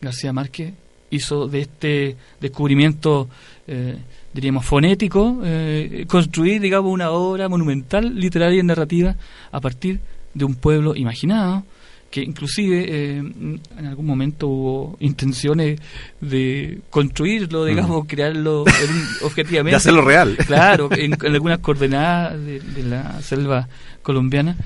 [0.00, 0.72] García Márquez
[1.10, 3.28] hizo de este descubrimiento,
[3.66, 3.96] eh,
[4.32, 9.14] diríamos, fonético, eh, construir, digamos, una obra monumental, literaria y narrativa
[9.52, 10.00] a partir
[10.34, 11.64] de un pueblo imaginado,
[12.10, 15.80] que inclusive eh, en algún momento hubo intenciones
[16.20, 19.70] de construirlo, digamos, crearlo en objetivamente.
[19.72, 20.36] De hacerlo real.
[20.46, 23.68] Claro, en, en algunas coordenadas de, de la selva
[24.02, 24.56] colombiana,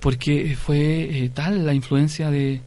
[0.00, 2.60] porque fue eh, tal la influencia de,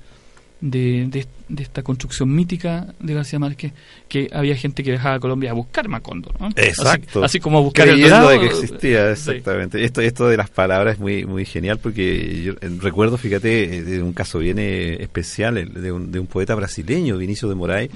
[0.62, 3.72] de, de- de esta construcción mítica de García Márquez
[4.08, 6.34] que había gente que viajaba a Colombia a buscar Macondo.
[6.40, 6.50] ¿no?
[6.56, 7.20] Exacto.
[7.24, 9.32] Así, así como a buscar el Creyendo dorado, de que existía, sí.
[9.32, 9.84] exactamente.
[9.84, 13.82] Esto, esto de las palabras es muy, muy genial porque yo eh, recuerdo, fíjate, eh,
[13.84, 17.56] de un caso bien eh, especial el de un, de un poeta brasileño, Vinicio de
[17.56, 17.90] Moraes,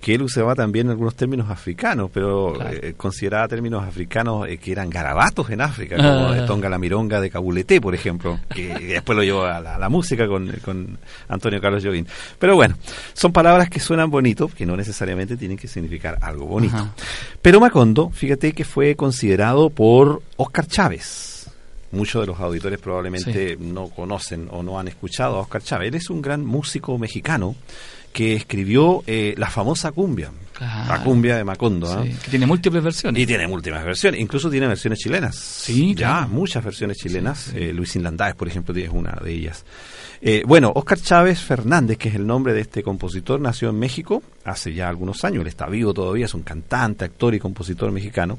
[0.00, 2.76] que él usaba también algunos términos africanos, pero Claro.
[2.82, 6.34] eh, consideraba términos africanos eh, que eran garabatos en África, como Ah.
[6.34, 9.78] de Tonga la Mironga de Cabuleté, por ejemplo, que después lo llevó a la, a
[9.78, 10.98] la música con, con
[11.28, 12.04] Antonio Carlos Jobim.
[12.38, 12.76] Pero bueno,
[13.14, 16.76] son palabras que suenan bonitos, que no necesariamente tienen que significar algo bonito.
[16.76, 16.94] Ajá.
[17.42, 21.46] Pero Macondo, fíjate que fue considerado por Oscar Chávez.
[21.90, 25.88] Muchos de los auditores probablemente no conocen o no han escuchado a Oscar Chávez.
[25.88, 27.56] Él es un gran músico mexicano
[28.12, 30.88] que escribió eh, la famosa cumbia, Claro.
[30.92, 31.90] la cumbia de Macondo.
[31.92, 32.02] ¿ah?
[32.04, 33.22] Que tiene múltiples versiones.
[33.22, 35.36] Y tiene múltimas versiones, incluso tiene versiones chilenas.
[35.36, 36.28] Sí, ya, claro.
[36.28, 37.52] muchas versiones chilenas.
[37.54, 39.64] Eh, Luis Inlandáez, por ejemplo, es una de ellas.
[40.20, 44.22] Eh, bueno, Oscar Chávez Fernández, que es el nombre de este compositor, nació en México
[44.44, 45.42] hace ya algunos años.
[45.42, 48.38] Él está vivo todavía, es un cantante, actor y compositor mexicano.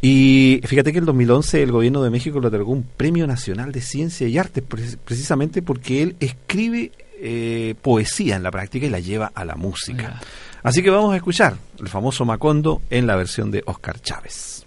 [0.00, 3.70] Y fíjate que en el 2011 el gobierno de México le otorgó un Premio Nacional
[3.70, 8.90] de Ciencia y Arte, pre- precisamente porque él escribe eh, poesía en la práctica y
[8.90, 10.20] la lleva a la música.
[10.64, 14.66] Así que vamos a escuchar el famoso Macondo en la versión de Oscar Chávez.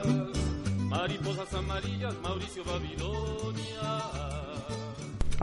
[1.11, 4.40] Mariposas amarillas, Mauricio Babilonia.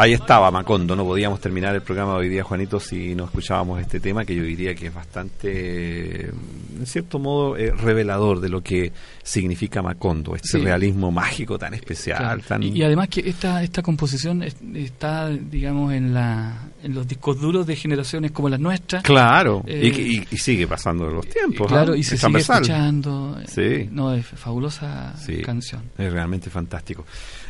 [0.01, 3.81] Ahí estaba Macondo, no podíamos terminar el programa de hoy día, Juanito, si no escuchábamos
[3.81, 8.63] este tema que yo diría que es bastante, en cierto modo, eh, revelador de lo
[8.63, 8.93] que
[9.25, 10.59] significa Macondo, este Sí.
[10.59, 12.43] realismo mágico tan especial, Claro.
[12.47, 12.63] tan...
[12.63, 17.41] Y, y además que esta esta composición es- está, digamos, en la en los discos
[17.41, 19.03] duros de generaciones como las nuestras.
[19.03, 19.93] Claro, Eh,
[20.31, 21.67] y, y sigue pasando los tiempos.
[21.67, 21.97] Claro, ¿no?
[21.97, 22.63] y se Es sigue transversal.
[22.63, 23.37] escuchando.
[23.49, 23.89] Sí.
[23.91, 25.39] No, es fabulosa Sí.
[25.43, 25.83] canción.
[25.99, 27.05] Es realmente fantástico.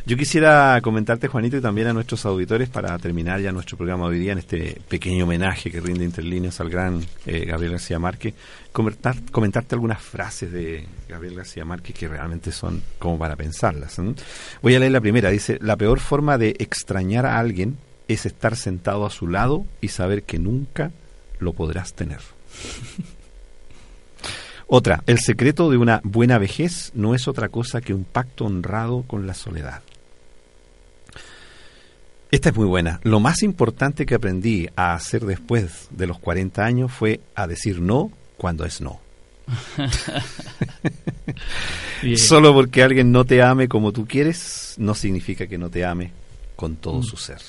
[0.09, 4.17] Yo quisiera comentarte, Juanito, y también a nuestros auditores para terminar ya nuestro programa hoy
[4.17, 8.33] día en este pequeño homenaje que rinde Interlíneas al gran eh, Gabriel García Márquez,
[8.71, 14.01] comentar, comentarte algunas frases de Gabriel García Márquez que realmente son como para pensarlas.
[14.63, 15.29] Voy a leer la primera.
[15.29, 19.89] Dice, la peor forma de extrañar a alguien es estar sentado a su lado y
[19.89, 20.89] saber que nunca
[21.37, 22.21] lo podrás tener.
[24.65, 29.03] Otra, el secreto de una buena vejez no es otra cosa que un pacto honrado
[29.07, 29.81] con la soledad.
[32.31, 32.99] Esta es muy buena.
[33.03, 37.81] Lo más importante que aprendí a hacer después de los 40 años fue a decir
[37.81, 38.99] no cuando es no.
[42.15, 46.11] Solo porque alguien no te ame como tú quieres, no significa que no te ame
[46.55, 47.03] con todo Mm.
[47.03, 47.39] su ser.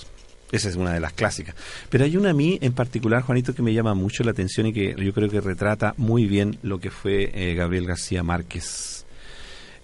[0.50, 1.54] Esa es una de las clásicas.
[1.90, 4.72] Pero hay una a mí en particular, Juanito, que me llama mucho la atención y
[4.72, 9.04] que yo creo que retrata muy bien lo que fue eh, Gabriel García Márquez.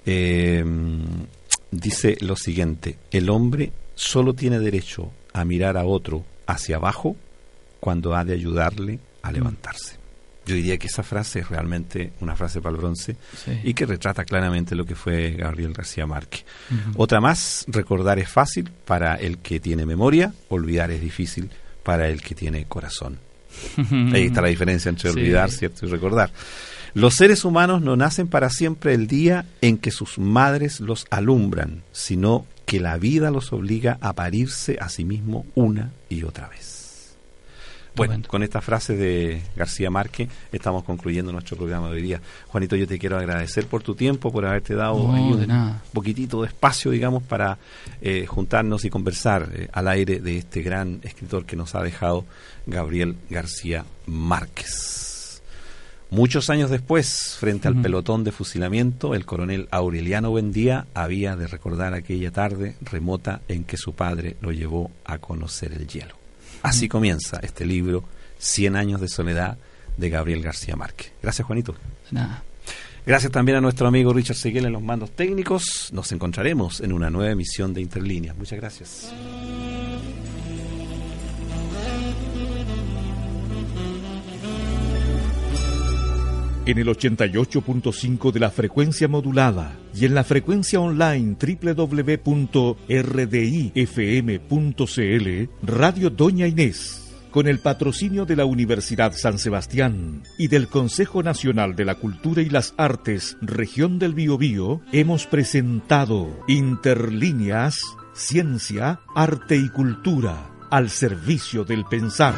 [0.07, 0.65] Eh,
[1.71, 7.17] dice lo siguiente, el hombre solo tiene derecho a mirar a otro hacia abajo
[7.81, 9.97] cuando ha de ayudarle a levantarse.
[10.47, 13.59] Yo diría que esa frase es realmente una frase para el bronce Sí.
[13.65, 16.45] y que retrata claramente lo que fue Gabriel García Márquez.
[16.97, 21.51] Otra más, recordar es fácil para el que tiene memoria, olvidar es difícil
[21.83, 23.19] para el que tiene corazón.
[24.13, 25.19] Ahí está la diferencia entre Sí.
[25.19, 25.85] olvidar, ¿cierto?
[25.85, 26.31] Y recordar.
[26.95, 31.83] Los seres humanos no nacen para siempre el día en que sus madres los alumbran,
[31.93, 37.17] sino que la vida los obliga a parirse a sí mismo una y otra vez.
[37.95, 42.21] Bueno, con esta frase de García Márquez estamos concluyendo nuestro programa de hoy día.
[42.49, 45.83] Juanito, yo te quiero agradecer por tu tiempo, por haberte dado No, un nada.
[45.95, 47.57] poquitito de espacio, digamos, para
[48.03, 52.27] eh, juntarnos y conversar eh, al aire de este gran escritor que nos ha dejado,
[52.67, 55.16] Gabriel García Márquez.
[56.11, 61.95] Muchos años después, frente al pelotón de fusilamiento, el coronel Aureliano Buendía había de recordar
[61.95, 66.15] aquella tarde remota en que su padre lo llevó a conocer el hielo.
[66.63, 68.05] Así comienza este libro,
[68.39, 69.59] Cien años de soledad,
[69.97, 71.13] de Gabriel García Márquez.
[71.23, 71.75] Gracias, Juanito.
[72.11, 72.45] Nada.
[73.07, 75.91] Gracias también a nuestro amigo Richard Seguel en los mandos técnicos.
[75.93, 78.37] Nos encontraremos en una nueva emisión de Interlíneas.
[78.37, 79.13] Muchas gracias.
[86.67, 92.27] En el 88.5 de la frecuencia modulada y en la frecuencia online www.rdifm.cl
[95.63, 101.77] Radio Doña Inés, con el patrocinio de la Universidad San Sebastián y del Consejo Nacional
[101.77, 107.79] de la Cultura y las Artes, Región del Biobío, hemos presentado Interlíneas,
[108.13, 112.35] Ciencia, Arte y Cultura al servicio del pensar.